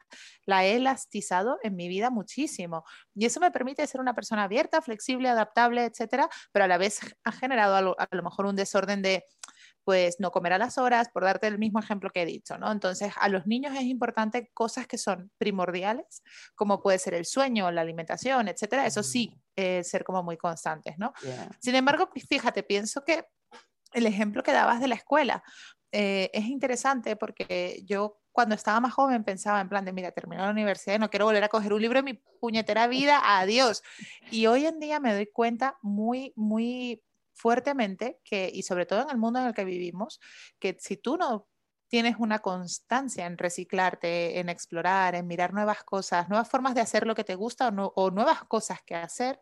la 0.46 0.65
he 0.65 0.75
elastizado 0.75 1.58
en 1.63 1.75
mi 1.75 1.88
vida 1.88 2.10
muchísimo 2.10 2.84
y 3.15 3.25
eso 3.25 3.39
me 3.39 3.51
permite 3.51 3.86
ser 3.88 4.01
una 4.01 4.13
persona 4.13 4.44
abierta, 4.44 4.82
flexible, 4.82 5.29
adaptable, 5.29 5.86
etcétera, 5.86 6.29
pero 6.51 6.65
a 6.65 6.68
la 6.68 6.77
vez 6.77 7.00
ha 7.24 7.32
generado 7.32 7.75
a 7.75 7.82
lo, 7.82 7.96
a 8.00 8.08
lo 8.12 8.24
mejor 8.24 8.46
un 8.46 8.56
desorden 8.56 9.01
de 9.01 9.25
pues 9.89 10.19
no 10.19 10.29
comer 10.29 10.53
a 10.53 10.60
las 10.60 10.77
horas, 10.77 11.10
por 11.10 11.24
darte 11.24 11.48
el 11.48 11.58
mismo 11.58 11.79
ejemplo 11.79 12.12
que 12.12 12.21
he 12.21 12.25
dicho, 12.28 12.60
¿no? 12.60 12.71
Entonces, 12.71 13.12
a 13.19 13.28
los 13.28 13.47
niños 13.47 13.73
es 13.75 13.86
importante 13.86 14.52
cosas 14.54 14.86
que 14.86 14.99
son 14.99 15.32
primordiales, 15.39 16.21
como 16.54 16.80
puede 16.80 16.99
ser 16.99 17.15
el 17.15 17.25
sueño, 17.25 17.71
la 17.71 17.82
alimentación, 17.82 18.49
etcétera, 18.49 18.86
eso 18.86 19.02
sí, 19.02 19.34
eh, 19.56 19.84
ser 19.84 20.04
como 20.04 20.21
muy 20.21 20.38
constantes, 20.38 20.99
¿no? 20.99 21.12
Sin 21.60 21.73
embargo, 21.73 22.08
fíjate, 22.30 22.62
pienso 22.62 23.04
que 23.04 23.25
el 23.93 24.06
ejemplo 24.06 24.43
que 24.43 24.52
dabas 24.52 24.80
de 24.80 24.89
la 24.89 24.93
escuela 24.93 25.43
eh, 25.91 26.30
es 26.34 26.45
interesante 26.45 27.15
porque 27.15 27.82
yo 27.88 28.19
cuando 28.32 28.54
estaba 28.54 28.80
más 28.80 28.93
joven 28.93 29.23
pensaba 29.23 29.60
en 29.60 29.69
plan 29.69 29.86
de, 29.86 29.91
mira, 29.91 30.12
termino 30.12 30.43
la 30.43 30.52
universidad 30.52 30.97
y 30.97 30.99
no 30.99 31.10
quiero 31.10 31.25
volver 31.25 31.43
a 31.45 31.49
coger 31.49 31.73
un 31.73 31.82
libro 31.82 31.97
en 31.97 32.06
mi 32.06 32.13
puñetera 32.39 32.86
vida, 32.86 33.19
adiós. 33.39 33.82
Y 34.30 34.45
hoy 34.45 34.67
en 34.67 34.80
día 34.80 34.99
me 34.99 35.15
doy 35.15 35.25
cuenta 35.25 35.80
muy, 35.82 36.32
muy 36.36 37.02
fuertemente 37.39 38.19
que, 38.23 38.52
y 38.54 38.63
sobre 38.63 38.86
todo 38.86 39.02
en 39.04 39.10
el 39.12 39.17
mundo 39.17 39.39
en 39.39 39.47
el 39.47 39.54
que 39.54 39.63
vivimos, 39.63 40.19
que 40.60 40.75
si 40.80 40.97
tú 40.97 41.15
no 41.17 41.47
tienes 41.88 42.17
una 42.19 42.39
constancia 42.39 43.25
en 43.25 43.38
reciclarte, 43.38 44.39
en 44.39 44.49
explorar, 44.49 45.15
en 45.15 45.25
mirar 45.25 45.54
nuevas 45.54 45.84
cosas, 45.84 46.28
nuevas 46.30 46.49
formas 46.49 46.75
de 46.75 46.82
hacer 46.82 47.08
lo 47.08 47.15
que 47.15 47.23
te 47.23 47.36
gusta 47.36 47.69
o, 47.69 48.12
nuevas 48.12 48.43
cosas 48.43 48.80
que 48.86 48.93
hacer, 48.93 49.39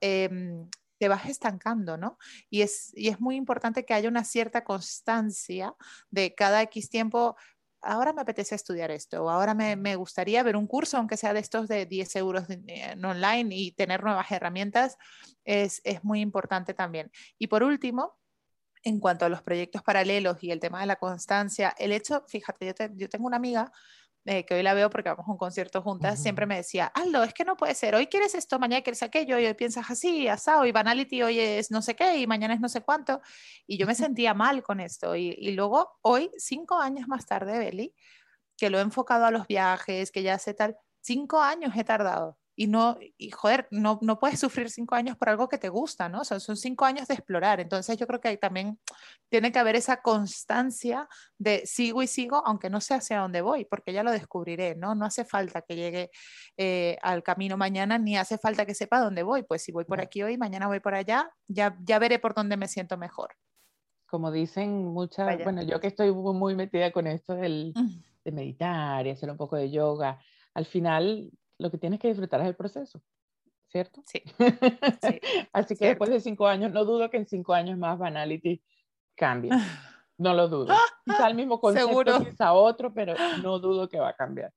em, 0.00 0.68
te 0.98 1.08
vas 1.08 1.26
estancando, 1.26 1.96
¿no? 1.96 2.18
Y 2.50 2.62
es, 2.62 2.92
y 2.94 3.08
es 3.08 3.20
muy 3.20 3.36
importante 3.36 3.84
que 3.84 3.94
haya 3.94 4.08
una 4.08 4.24
cierta 4.24 4.64
constancia 4.64 5.74
de 6.10 6.34
cada 6.34 6.62
X 6.62 6.90
tiempo 6.90 7.36
ahora 7.86 8.12
me 8.12 8.22
apetece 8.22 8.54
estudiar 8.54 8.90
esto, 8.90 9.24
o 9.24 9.30
ahora 9.30 9.54
me, 9.54 9.76
me, 9.76 9.96
gustaría 9.96 10.42
ver 10.42 10.56
un 10.56 10.66
curso, 10.66 10.96
aunque 10.96 11.16
sea 11.16 11.32
de 11.32 11.40
estos 11.40 11.68
de 11.68 11.86
10 11.86 12.16
euros 12.16 12.44
en 12.48 13.04
online 13.04 13.54
y 13.54 13.72
tener 13.72 14.02
nuevas 14.02 14.30
herramientas, 14.30 14.96
es, 15.44 15.80
es 15.84 16.04
muy 16.04 16.20
importante 16.20 16.74
también. 16.74 17.10
Y 17.38 17.46
por 17.46 17.62
último, 17.62 18.18
en 18.82 19.00
cuanto 19.00 19.24
a 19.24 19.28
los 19.28 19.42
proyectos 19.42 19.82
paralelos 19.82 20.42
y 20.42 20.50
el 20.50 20.60
tema 20.60 20.80
de 20.80 20.86
la 20.86 20.96
constancia, 20.96 21.74
el 21.78 21.92
hecho, 21.92 22.24
fíjate, 22.28 22.66
yo, 22.66 22.86
yo 22.94 23.08
tengo 23.08 23.26
una 23.26 23.36
amiga 23.36 23.72
eh, 24.26 24.44
que 24.44 24.54
hoy 24.54 24.62
la 24.62 24.74
veo 24.74 24.90
porque 24.90 25.08
vamos 25.08 25.26
a 25.28 25.30
un 25.30 25.38
concierto 25.38 25.82
juntas, 25.82 26.20
siempre 26.20 26.46
me 26.46 26.56
decía, 26.56 26.86
Aldo, 26.86 27.22
es 27.22 27.32
que 27.32 27.44
no 27.44 27.56
puede 27.56 27.74
ser, 27.74 27.94
hoy 27.94 28.08
quieres 28.08 28.34
esto, 28.34 28.58
mañana 28.58 28.82
quieres 28.82 29.02
aquello, 29.02 29.38
y 29.38 29.46
hoy 29.46 29.54
piensas 29.54 29.90
así, 29.90 30.26
asado, 30.28 30.66
y 30.66 30.72
banality 30.72 31.22
hoy 31.22 31.38
es 31.38 31.70
no 31.70 31.80
sé 31.80 31.94
qué, 31.94 32.18
y 32.18 32.26
mañana 32.26 32.54
es 32.54 32.60
no 32.60 32.68
sé 32.68 32.80
cuánto, 32.82 33.20
y 33.66 33.78
yo 33.78 33.86
me 33.86 33.94
sentía 33.94 34.34
mal 34.34 34.62
con 34.62 34.80
esto, 34.80 35.14
y, 35.14 35.36
y 35.38 35.52
luego 35.52 35.98
hoy, 36.02 36.30
cinco 36.36 36.78
años 36.78 37.06
más 37.08 37.24
tarde, 37.24 37.58
Beli, 37.58 37.94
que 38.56 38.68
lo 38.68 38.78
he 38.78 38.82
enfocado 38.82 39.26
a 39.26 39.30
los 39.30 39.46
viajes, 39.46 40.10
que 40.10 40.22
ya 40.22 40.38
sé 40.38 40.54
tal, 40.54 40.76
cinco 41.00 41.40
años 41.40 41.72
he 41.76 41.84
tardado, 41.84 42.36
y 42.58 42.66
no, 42.68 42.98
y 43.18 43.30
joder, 43.30 43.68
no, 43.70 43.98
no 44.00 44.18
puedes 44.18 44.40
sufrir 44.40 44.70
cinco 44.70 44.94
años 44.94 45.16
por 45.18 45.28
algo 45.28 45.46
que 45.46 45.58
te 45.58 45.68
gusta, 45.68 46.08
¿no? 46.08 46.24
Son, 46.24 46.40
son 46.40 46.56
cinco 46.56 46.86
años 46.86 47.06
de 47.06 47.14
explorar. 47.14 47.60
Entonces 47.60 47.98
yo 47.98 48.06
creo 48.06 48.18
que 48.18 48.34
también 48.38 48.80
tiene 49.28 49.52
que 49.52 49.58
haber 49.58 49.76
esa 49.76 50.00
constancia 50.00 51.06
de 51.36 51.66
sigo 51.66 52.02
y 52.02 52.06
sigo, 52.06 52.42
aunque 52.46 52.70
no 52.70 52.80
sé 52.80 52.94
hacia 52.94 53.20
dónde 53.20 53.42
voy, 53.42 53.66
porque 53.66 53.92
ya 53.92 54.02
lo 54.02 54.10
descubriré, 54.10 54.74
¿no? 54.74 54.94
No 54.94 55.04
hace 55.04 55.26
falta 55.26 55.60
que 55.60 55.76
llegue 55.76 56.10
eh, 56.56 56.96
al 57.02 57.22
camino 57.22 57.58
mañana, 57.58 57.98
ni 57.98 58.16
hace 58.16 58.38
falta 58.38 58.64
que 58.64 58.74
sepa 58.74 59.00
dónde 59.00 59.22
voy. 59.22 59.42
Pues 59.42 59.62
si 59.62 59.70
voy 59.70 59.84
por 59.84 60.00
aquí 60.00 60.22
hoy, 60.22 60.38
mañana 60.38 60.66
voy 60.66 60.80
por 60.80 60.94
allá, 60.94 61.30
ya, 61.46 61.76
ya 61.82 61.98
veré 61.98 62.18
por 62.18 62.34
dónde 62.34 62.56
me 62.56 62.68
siento 62.68 62.96
mejor. 62.96 63.34
Como 64.06 64.30
dicen 64.30 64.86
muchas, 64.86 65.42
bueno, 65.44 65.62
yo 65.62 65.78
que 65.78 65.88
estoy 65.88 66.10
muy 66.10 66.54
metida 66.54 66.90
con 66.90 67.06
esto 67.06 67.34
del, 67.34 67.74
de 68.24 68.32
meditar 68.32 69.06
y 69.06 69.10
hacer 69.10 69.30
un 69.30 69.36
poco 69.36 69.56
de 69.56 69.70
yoga, 69.70 70.18
al 70.54 70.64
final 70.64 71.30
lo 71.58 71.70
que 71.70 71.78
tienes 71.78 72.00
que 72.00 72.08
disfrutar 72.08 72.40
es 72.40 72.46
el 72.48 72.54
proceso, 72.56 73.02
¿cierto? 73.68 74.02
Sí. 74.06 74.22
Así 75.52 75.76
que 75.76 75.88
después 75.88 76.10
de 76.10 76.20
cinco 76.20 76.46
años, 76.46 76.72
no 76.72 76.84
dudo 76.84 77.10
que 77.10 77.16
en 77.16 77.26
cinco 77.26 77.54
años 77.54 77.78
más 77.78 77.98
Banality 77.98 78.62
cambie. 79.14 79.50
No 80.18 80.32
lo 80.32 80.48
dudo. 80.48 80.74
Quizá 81.04 81.28
el 81.28 81.34
mismo 81.34 81.60
concepto, 81.60 81.88
Seguro. 81.88 82.18
quizá 82.24 82.54
otro, 82.54 82.94
pero 82.94 83.14
no 83.42 83.58
dudo 83.58 83.86
que 83.86 83.98
va 83.98 84.08
a 84.08 84.14
cambiar. 84.14 84.50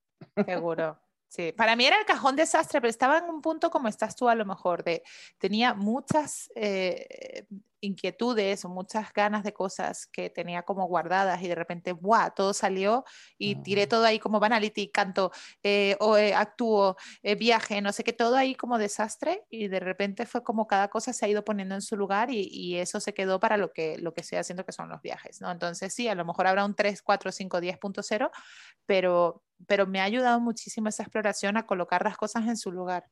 Seguro. 0.45 0.97
Sí, 1.29 1.51
para 1.51 1.75
mí 1.75 1.85
era 1.85 1.99
el 1.99 2.05
cajón 2.05 2.35
desastre, 2.35 2.81
pero 2.81 2.89
estaba 2.89 3.19
en 3.19 3.25
un 3.25 3.39
punto 3.43 3.69
como 3.69 3.87
estás 3.87 4.15
tú 4.15 4.29
a 4.29 4.33
lo 4.33 4.45
mejor, 4.45 4.83
de 4.83 5.03
tenía 5.37 5.75
muchas 5.75 6.49
eh, 6.55 7.45
inquietudes 7.81 8.65
o 8.65 8.69
muchas 8.69 9.13
ganas 9.13 9.43
de 9.43 9.53
cosas 9.53 10.07
que 10.07 10.31
tenía 10.31 10.63
como 10.63 10.87
guardadas 10.87 11.43
y 11.43 11.47
de 11.47 11.53
repente, 11.53 11.93
¡buah! 11.93 12.31
Todo 12.31 12.51
salió 12.55 13.05
y 13.37 13.61
tiré 13.61 13.85
todo 13.85 14.05
ahí 14.05 14.17
como 14.17 14.39
banality, 14.39 14.89
canto, 14.89 15.31
eh, 15.61 15.95
o 15.99 16.17
eh, 16.17 16.33
actúo, 16.33 16.97
viaje, 17.37 17.79
no 17.79 17.91
sé 17.93 18.03
qué, 18.03 18.11
todo 18.11 18.35
ahí 18.35 18.55
como 18.55 18.79
desastre 18.79 19.45
y 19.51 19.67
de 19.67 19.79
repente 19.79 20.25
fue 20.25 20.43
como 20.43 20.65
cada 20.65 20.87
cosa 20.87 21.13
se 21.13 21.27
ha 21.27 21.29
ido 21.29 21.45
poniendo 21.45 21.75
en 21.75 21.83
su 21.83 21.95
lugar 21.95 22.31
y, 22.31 22.49
y, 22.51 22.77
eso 22.77 22.99
se 22.99 23.13
quedó 23.13 23.39
para 23.39 23.55
lo 23.55 23.71
que, 23.71 23.99
lo 23.99 24.15
que 24.15 24.21
estoy 24.21 24.39
haciendo 24.39 24.65
que 24.65 24.71
son 24.71 24.89
los 24.89 24.99
viajes, 25.03 25.41
¿no? 25.41 25.51
Entonces 25.51 25.93
sí, 25.93 26.07
a 26.07 26.15
lo 26.15 26.25
mejor 26.25 26.47
habrá 26.47 26.65
un 26.65 26.73
3, 26.73 27.03
4, 27.03 27.31
5, 27.31 27.59
10.0, 27.59 28.31
pero 28.87 29.43
pero 29.67 29.87
me 29.87 29.99
ha 29.99 30.03
ayudado 30.03 30.39
muchísimo 30.39 30.89
esa 30.89 31.03
exploración 31.03 31.57
a 31.57 31.65
colocar 31.65 32.03
las 32.03 32.17
cosas 32.17 32.47
en 32.47 32.57
su 32.57 32.71
lugar. 32.71 33.05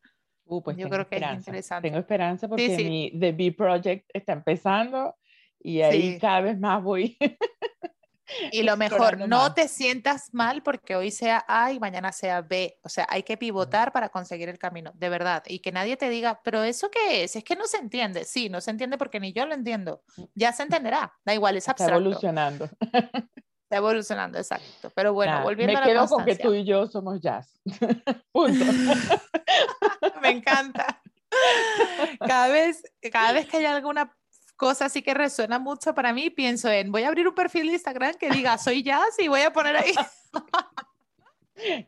Uh, 0.45 0.61
pues 0.61 0.77
Yo 0.77 0.89
creo 0.89 1.07
que 1.07 1.17
es 1.17 1.31
interesante. 1.33 1.87
Tengo 1.87 1.99
esperanza 1.99 2.47
porque 2.47 2.77
mi 2.77 3.11
The 3.19 3.31
B 3.33 3.51
Project 3.51 4.09
está 4.13 4.33
empezando 4.33 5.15
y 5.59 5.81
ahí 5.81 6.17
cada 6.19 6.41
vez 6.41 6.59
más 6.59 6.81
voy. 6.81 7.17
Y 8.51 8.63
lo 8.63 8.75
mejor, 8.77 9.27
no 9.27 9.53
te 9.53 9.67
sientas 9.67 10.33
mal 10.33 10.61
porque 10.61 10.95
hoy 10.95 11.11
sea 11.11 11.45
A 11.47 11.71
y 11.71 11.79
mañana 11.79 12.11
sea 12.11 12.41
B. 12.41 12.77
O 12.83 12.89
sea, 12.89 13.07
hay 13.09 13.23
que 13.23 13.37
pivotar 13.37 13.93
para 13.93 14.09
conseguir 14.09 14.49
el 14.49 14.59
camino, 14.59 14.91
de 14.95 15.09
verdad. 15.09 15.43
Y 15.47 15.59
que 15.59 15.71
nadie 15.71 15.97
te 15.97 16.09
diga, 16.09 16.41
pero 16.43 16.63
¿eso 16.63 16.89
qué 16.91 17.23
es? 17.23 17.35
Es 17.35 17.43
que 17.43 17.55
no 17.55 17.65
se 17.67 17.77
entiende. 17.77 18.25
Sí, 18.25 18.49
no 18.49 18.59
se 18.61 18.71
entiende 18.71 18.97
porque 18.97 19.19
ni 19.19 19.31
yo 19.31 19.45
lo 19.45 19.53
entiendo. 19.53 20.03
Mm. 20.17 20.23
Ya 20.35 20.51
se 20.51 20.63
entenderá. 20.63 21.13
Da 21.23 21.33
igual, 21.33 21.55
es 21.55 21.69
abstracto. 21.69 21.95
Está 21.95 22.03
evolucionando. 22.03 22.69
Está 23.67 23.77
evolucionando, 23.77 24.37
exacto. 24.37 24.89
Pero 24.95 25.11
bueno, 25.11 25.43
volviendo 25.43 25.77
a 25.77 25.81
la 25.81 25.87
Me 25.87 25.91
quedo 25.91 26.07
con 26.07 26.23
que 26.23 26.37
tú 26.37 26.53
y 26.53 26.63
yo 26.63 26.87
somos 26.87 27.19
jazz. 27.19 27.59
Punto. 28.31 28.63
me 30.21 30.29
encanta. 30.29 31.01
Cada 32.25 32.47
vez, 32.47 32.81
cada 33.11 33.33
vez 33.33 33.45
que 33.45 33.57
hay 33.57 33.65
alguna 33.65 34.15
cosa 34.55 34.85
así 34.85 35.01
que 35.01 35.13
resuena 35.13 35.59
mucho 35.59 35.93
para 35.93 36.13
mí, 36.13 36.29
pienso 36.29 36.69
en, 36.69 36.93
voy 36.93 37.03
a 37.03 37.09
abrir 37.09 37.27
un 37.27 37.35
perfil 37.35 37.67
de 37.67 37.73
Instagram 37.73 38.13
que 38.13 38.29
diga, 38.29 38.57
soy 38.57 38.83
jazz 38.83 39.19
y 39.19 39.27
voy 39.27 39.41
a 39.41 39.51
poner 39.51 39.75
ahí. 39.75 39.93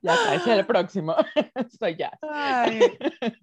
ya 0.02 0.16
está, 0.16 0.36
ese 0.36 0.52
es 0.52 0.60
el 0.60 0.66
próximo. 0.66 1.16
soy 1.80 1.96
jazz. 1.96 2.20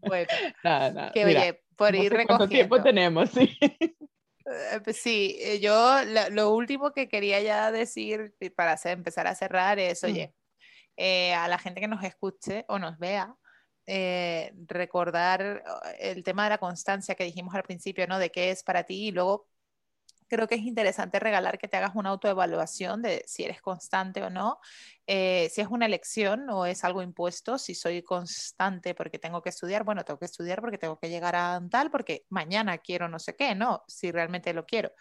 bueno, 0.03 0.29
nada, 0.63 0.91
nada. 0.91 1.13
Qué 1.13 1.25
oye, 1.25 1.65
por 1.75 1.95
ir 1.95 2.13
recogiendo. 2.13 2.27
¿Cuánto 2.37 2.49
tiempo 2.49 2.83
tenemos? 2.83 3.31
Sí. 3.31 3.59
Eh, 4.47 4.81
pues 4.83 4.99
sí, 4.99 5.37
eh, 5.41 5.59
yo 5.61 5.99
lo, 6.31 6.55
último 6.55 6.93
que 6.93 7.09
quería 7.09 7.41
ya 7.41 7.73
decir 7.73 8.35
para 8.55 8.79
empezar 8.85 9.27
a 9.27 9.35
cerrar 9.35 9.79
es, 9.79 10.03
mm. 10.03 10.07
oye, 10.07 10.35
eh, 10.97 11.35
a 11.35 11.49
la 11.49 11.59
gente 11.59 11.81
que 11.81 11.89
nos 11.89 12.05
escuche 12.05 12.65
o 12.69 12.79
nos 12.79 12.99
vea, 12.99 13.35
recordar 14.67 15.63
el 16.01 16.25
tema 16.25 16.45
de 16.45 16.51
la 16.51 16.59
constancia 16.59 17.15
que 17.15 17.25
dijimos 17.25 17.55
al 17.55 17.63
principio, 17.63 18.07
¿no? 18.09 18.19
De 18.19 18.31
qué 18.31 18.51
es 18.51 18.65
para 18.65 18.83
ti 18.85 19.09
y 19.09 19.13
luego 19.13 19.47
creo 20.29 20.47
que 20.49 20.57
es 20.57 20.63
interesante 20.63 21.19
regalar 21.21 21.59
que 21.59 21.69
te 21.69 21.77
hagas 21.77 21.95
una 21.95 22.11
autoevaluación 22.11 23.03
de 23.03 23.25
si 23.27 23.45
eres 23.45 23.61
constante 23.63 24.23
o 24.23 24.31
no, 24.31 24.61
eh, 25.07 25.49
si 25.53 25.61
es 25.61 25.69
una 25.69 25.87
elección 25.87 26.49
o 26.51 26.67
es 26.67 26.85
algo 26.85 27.03
impuesto, 27.03 27.59
si 27.59 27.75
soy 27.75 28.03
constante 28.03 28.95
porque 28.95 29.19
tengo 29.19 29.43
que 29.43 29.51
estudiar, 29.51 29.85
bueno, 29.85 30.05
tengo 30.05 30.19
que 30.19 30.27
estudiar 30.27 30.61
porque 30.61 30.79
tengo 30.79 30.99
que 30.99 31.09
llegar 31.09 31.37
a 31.37 31.61
tal, 31.71 31.91
porque 31.91 32.25
mañana 32.29 32.79
quiero 32.79 33.09
no 33.09 33.19
sé 33.19 33.37
qué, 33.37 33.55
no, 33.55 33.85
si 33.89 34.11
realmente 34.13 34.53
lo 34.53 34.67
quiero. 34.67 34.93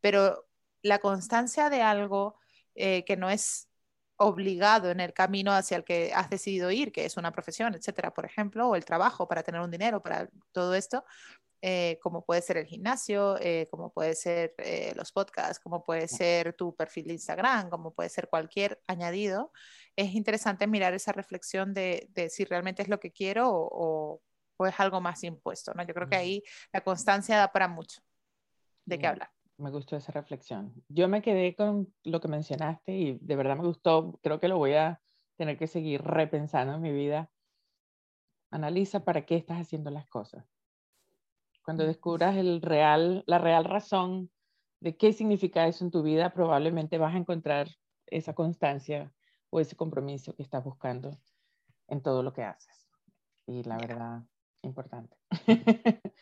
Pero 0.00 0.48
la 0.82 0.98
constancia 0.98 1.70
de 1.70 1.82
algo 1.82 2.38
eh, 2.74 3.04
que 3.04 3.16
no 3.16 3.30
es 3.30 3.68
obligado 4.16 4.90
en 4.90 5.00
el 5.00 5.12
camino 5.12 5.52
hacia 5.52 5.76
el 5.76 5.84
que 5.84 6.12
has 6.14 6.30
decidido 6.30 6.70
ir, 6.70 6.92
que 6.92 7.04
es 7.04 7.16
una 7.16 7.32
profesión, 7.32 7.74
etcétera, 7.74 8.14
por 8.14 8.24
ejemplo, 8.24 8.68
o 8.68 8.76
el 8.76 8.84
trabajo 8.84 9.26
para 9.26 9.42
tener 9.42 9.60
un 9.60 9.70
dinero, 9.70 10.00
para 10.02 10.28
todo 10.52 10.74
esto, 10.74 11.04
eh, 11.64 12.00
como 12.02 12.24
puede 12.24 12.42
ser 12.42 12.56
el 12.56 12.66
gimnasio, 12.66 13.36
eh, 13.38 13.68
como 13.70 13.92
puede 13.92 14.16
ser 14.16 14.52
eh, 14.58 14.92
los 14.96 15.12
podcasts, 15.12 15.60
como 15.60 15.84
puede 15.84 16.08
ser 16.08 16.54
tu 16.54 16.74
perfil 16.74 17.06
de 17.06 17.12
Instagram, 17.12 17.70
como 17.70 17.94
puede 17.94 18.08
ser 18.08 18.28
cualquier 18.28 18.82
añadido, 18.88 19.52
es 19.94 20.12
interesante 20.16 20.66
mirar 20.66 20.92
esa 20.92 21.12
reflexión 21.12 21.72
de, 21.72 22.10
si 22.30 22.44
realmente 22.44 22.82
es 22.82 22.88
lo 22.88 22.98
que 22.98 23.12
quiero 23.12 23.48
o, 23.52 24.20
es 24.66 24.78
algo 24.78 25.00
más 25.00 25.22
impuesto. 25.22 25.72
¿no? 25.74 25.84
Yo 25.84 25.94
creo 25.94 26.08
que 26.08 26.16
ahí 26.16 26.42
la 26.72 26.82
constancia 26.82 27.36
da 27.36 27.52
para 27.52 27.68
mucho 27.68 28.00
de 28.84 28.98
qué 28.98 29.06
hablar. 29.06 29.30
Me 29.56 29.70
gustó 29.70 29.96
esa 29.96 30.12
reflexión. 30.12 30.72
Yo 30.88 31.08
me 31.08 31.22
quedé 31.22 31.54
con 31.54 31.92
lo 32.04 32.20
que 32.20 32.28
mencionaste 32.28 32.92
y 32.92 33.18
de 33.20 33.36
verdad 33.36 33.56
me 33.56 33.64
gustó. 33.64 34.18
Creo 34.22 34.38
que 34.38 34.46
lo 34.48 34.58
voy 34.58 34.74
a 34.74 35.00
tener 35.36 35.58
que 35.58 35.66
seguir 35.66 36.02
repensando 36.02 36.74
en 36.74 36.80
mi 36.80 36.92
vida. 36.92 37.28
Analiza 38.50 39.04
para 39.04 39.26
qué 39.26 39.36
estás 39.36 39.60
haciendo 39.60 39.90
las 39.90 40.06
cosas 40.06 40.44
cuando 41.62 41.86
descubras 41.86 42.36
el 42.36 42.60
real, 42.60 43.24
la 43.26 43.38
real 43.38 43.64
razón 43.64 44.30
de 44.80 44.96
qué 44.96 45.12
significa 45.12 45.66
eso 45.66 45.84
en 45.84 45.90
tu 45.90 46.02
vida, 46.02 46.32
probablemente 46.32 46.98
vas 46.98 47.14
a 47.14 47.18
encontrar 47.18 47.68
esa 48.06 48.34
constancia 48.34 49.12
o 49.50 49.60
ese 49.60 49.76
compromiso 49.76 50.34
que 50.34 50.42
estás 50.42 50.64
buscando 50.64 51.18
en 51.88 52.02
todo 52.02 52.22
lo 52.22 52.32
que 52.32 52.42
haces. 52.42 52.88
Y 53.46 53.62
la 53.64 53.76
verdad, 53.76 54.22
importante. 54.62 55.16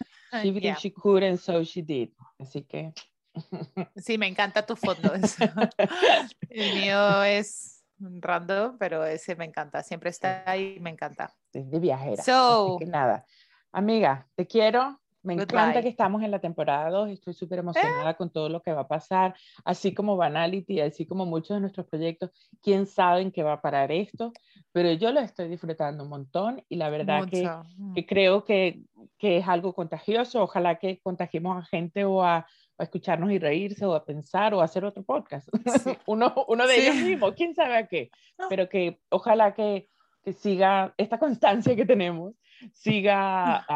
she 0.43 0.53
yeah. 0.61 0.77
she 0.77 0.93
could 0.93 1.23
and 1.23 1.39
so 1.39 1.63
she 1.63 1.83
did. 1.83 2.11
Así 2.39 2.63
que... 2.63 2.93
sí, 3.97 4.19
me 4.19 4.27
encanta 4.27 4.67
tu 4.67 4.77
foto. 4.77 5.13
El 6.49 6.75
mío 6.75 7.23
es 7.23 7.85
random, 7.99 8.77
pero 8.79 9.05
ese 9.05 9.37
me 9.37 9.45
encanta. 9.45 9.83
Siempre 9.83 10.11
está 10.11 10.43
ahí, 10.47 10.79
me 10.81 10.91
encanta. 10.91 11.35
Es 11.53 11.71
de 11.71 11.79
viajera. 11.79 12.23
So, 12.23 12.75
así 12.75 12.85
que 12.85 12.91
nada. 12.91 13.25
Amiga, 13.73 14.29
te 14.35 14.47
quiero. 14.47 15.00
Me 15.23 15.35
encanta 15.35 15.83
que 15.83 15.89
estamos 15.89 16.23
en 16.23 16.31
la 16.31 16.39
temporada 16.39 16.89
2, 16.91 17.11
estoy 17.11 17.35
súper 17.35 17.59
eh. 17.59 17.61
emocionada 17.61 18.15
con 18.15 18.31
todo 18.31 18.49
lo 18.49 18.63
que 18.63 18.73
va 18.73 18.83
a 18.83 18.89
pasar, 18.89 19.35
así 19.65 19.93
como 19.93 20.17
Banality, 20.17 20.81
así 20.81 21.05
como 21.05 21.27
muchos 21.27 21.57
de 21.57 21.61
nuestros 21.61 21.87
proyectos, 21.87 22.31
quién 22.63 22.87
sabe 22.87 23.21
en 23.21 23.31
qué 23.31 23.43
va 23.43 23.55
a 23.55 23.61
parar 23.61 23.93
esto, 23.93 24.33
pero 24.73 24.93
yo 24.93 25.13
lo 25.13 25.21
estoy 25.21 25.49
disfrutando 25.49 26.05
un 26.05 26.11
montón 26.11 26.65
y 26.69 26.77
la 26.77 26.89
verdad 26.89 27.29
que, 27.29 27.47
mm. 27.77 27.95
que, 27.95 28.07
creo 28.07 28.45
que, 28.45 28.81
que, 29.19 29.39
es 29.39 29.49
algo 29.49 29.75
contagioso, 29.75 30.43
ojalá 30.43 30.79
que 30.79 31.01
contagiemos 31.01 31.63
a 31.63 31.67
gente 31.67 32.05
o 32.07 32.23
a, 32.23 32.47
a 32.79 32.83
escucharnos 32.83 33.31
y 33.31 33.39
reírse 33.39 33.85
o 33.85 33.95
a 33.95 34.05
pensar 34.07 34.55
o 34.55 34.63
a 34.63 34.65
hacer 34.65 34.87
otro 34.87 35.03
podcast, 35.03 35.49
uno, 36.07 36.33
uno 36.49 36.67
de 36.67 36.83
ellos 36.83 36.97
mismos, 36.97 37.35
quién 37.37 37.55
sabe 37.55 37.77
a 37.77 37.87
qué, 37.87 38.11
pero 38.49 38.71
que 38.71 39.01
ojalá 39.11 39.53
que, 39.53 39.89
que 40.25 40.33
siga 40.33 40.95
esta 40.97 41.19
constancia 41.19 41.77
que 41.77 41.85
tenemos 41.85 42.35
siga 42.73 43.67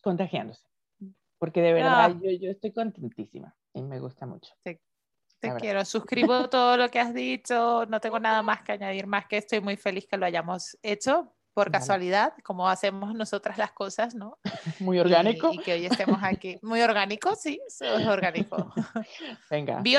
contagiándose 0.00 0.73
porque 1.44 1.60
de 1.60 1.74
verdad 1.74 2.10
ah. 2.10 2.18
yo, 2.22 2.30
yo, 2.30 2.50
estoy 2.50 2.72
contentísima 2.72 3.54
y 3.74 3.82
me 3.82 4.00
gusta 4.00 4.24
mucho. 4.24 4.54
Te, 4.62 4.80
quiero, 5.60 5.84
suscribo 5.84 6.48
todo 6.48 6.78
lo 6.78 6.88
que 6.88 6.98
has 6.98 7.12
dicho, 7.12 7.84
no 7.84 8.00
tengo 8.00 8.18
nada 8.18 8.40
más 8.40 8.62
que 8.62 8.72
añadir, 8.72 9.06
más 9.06 9.26
que 9.26 9.36
estoy 9.36 9.60
muy 9.60 9.76
feliz 9.76 10.06
que 10.06 10.16
lo 10.16 10.24
hayamos 10.24 10.78
hecho 10.82 11.34
por 11.52 11.70
casualidad, 11.70 12.32
como 12.42 12.66
hacemos 12.66 13.14
nosotras 13.14 13.58
las 13.58 13.72
cosas, 13.72 14.14
¿no? 14.14 14.38
Muy 14.80 14.98
orgánico. 14.98 15.52
Y, 15.52 15.58
que 15.58 15.74
hoy 15.74 15.84
estemos 15.84 16.18
aquí. 16.22 16.58
Muy 16.62 16.80
orgánico, 16.80 17.36
sí, 17.36 17.60
es 17.66 17.82
orgánico. 18.06 18.72
Venga. 19.50 19.82
Be 19.82 19.98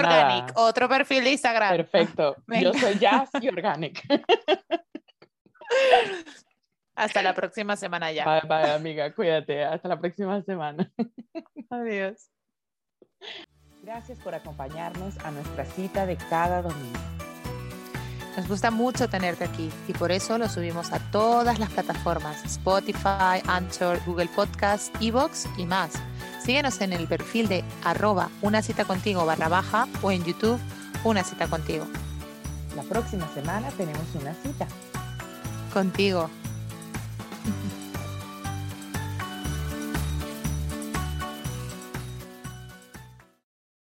otro 0.56 0.90
perfil 0.90 1.26
de 1.26 1.32
Instagram. 1.34 1.78
Perfecto. 1.78 2.38
Yo 2.60 2.74
soy 2.74 2.98
Jazz 2.98 3.30
y 3.40 3.50
Organic. 3.50 4.02
Hasta 6.96 7.22
la 7.22 7.34
próxima 7.34 7.76
semana 7.76 8.12
ya. 8.12 8.26
Bye, 8.26 8.48
bye, 8.48 8.72
amiga. 8.72 9.14
Cuídate. 9.14 9.64
Hasta 9.64 9.90
la 9.90 10.00
próxima 10.00 10.42
semana. 10.44 10.92
Adiós. 11.70 12.32
Gracias 13.84 14.18
por 14.20 14.34
acompañarnos 14.34 15.18
a 15.20 15.32
nuestra 15.32 15.66
cita 15.66 16.06
de 16.06 16.18
cada 16.18 16.62
domingo. 16.62 17.00
Nos 18.36 18.48
gusta 18.50 18.70
mucho 18.70 19.08
tenerte 19.08 19.46
aquí 19.46 19.70
y 19.88 19.94
por 19.94 20.12
eso 20.12 20.38
lo 20.38 20.50
subimos 20.50 20.92
a 20.92 21.00
todas 21.12 21.58
las 21.58 21.70
plataformas, 21.70 22.44
Spotify, 22.44 23.42
Anchor, 23.48 24.00
Google 24.06 24.28
Podcast, 24.36 24.94
Evox 25.02 25.48
y 25.58 25.66
más. 25.66 25.94
Síguenos 26.44 26.82
en 26.82 26.94
el 26.94 27.08
perfil 27.08 27.48
de 27.48 27.64
arroba 27.84 28.30
una 28.42 28.62
cita 28.62 28.84
contigo 28.84 29.26
barra 29.26 29.48
baja 29.48 29.88
o 30.02 30.12
en 30.12 30.24
YouTube 30.26 30.60
una 31.06 31.24
cita 31.24 31.48
contigo. 31.48 31.86
La 32.76 32.84
próxima 32.84 33.28
semana 33.34 33.70
tenemos 33.70 34.04
una 34.16 34.34
cita. 34.34 34.68
Contigo. 35.72 36.30
Mm-hmm. 37.46 37.82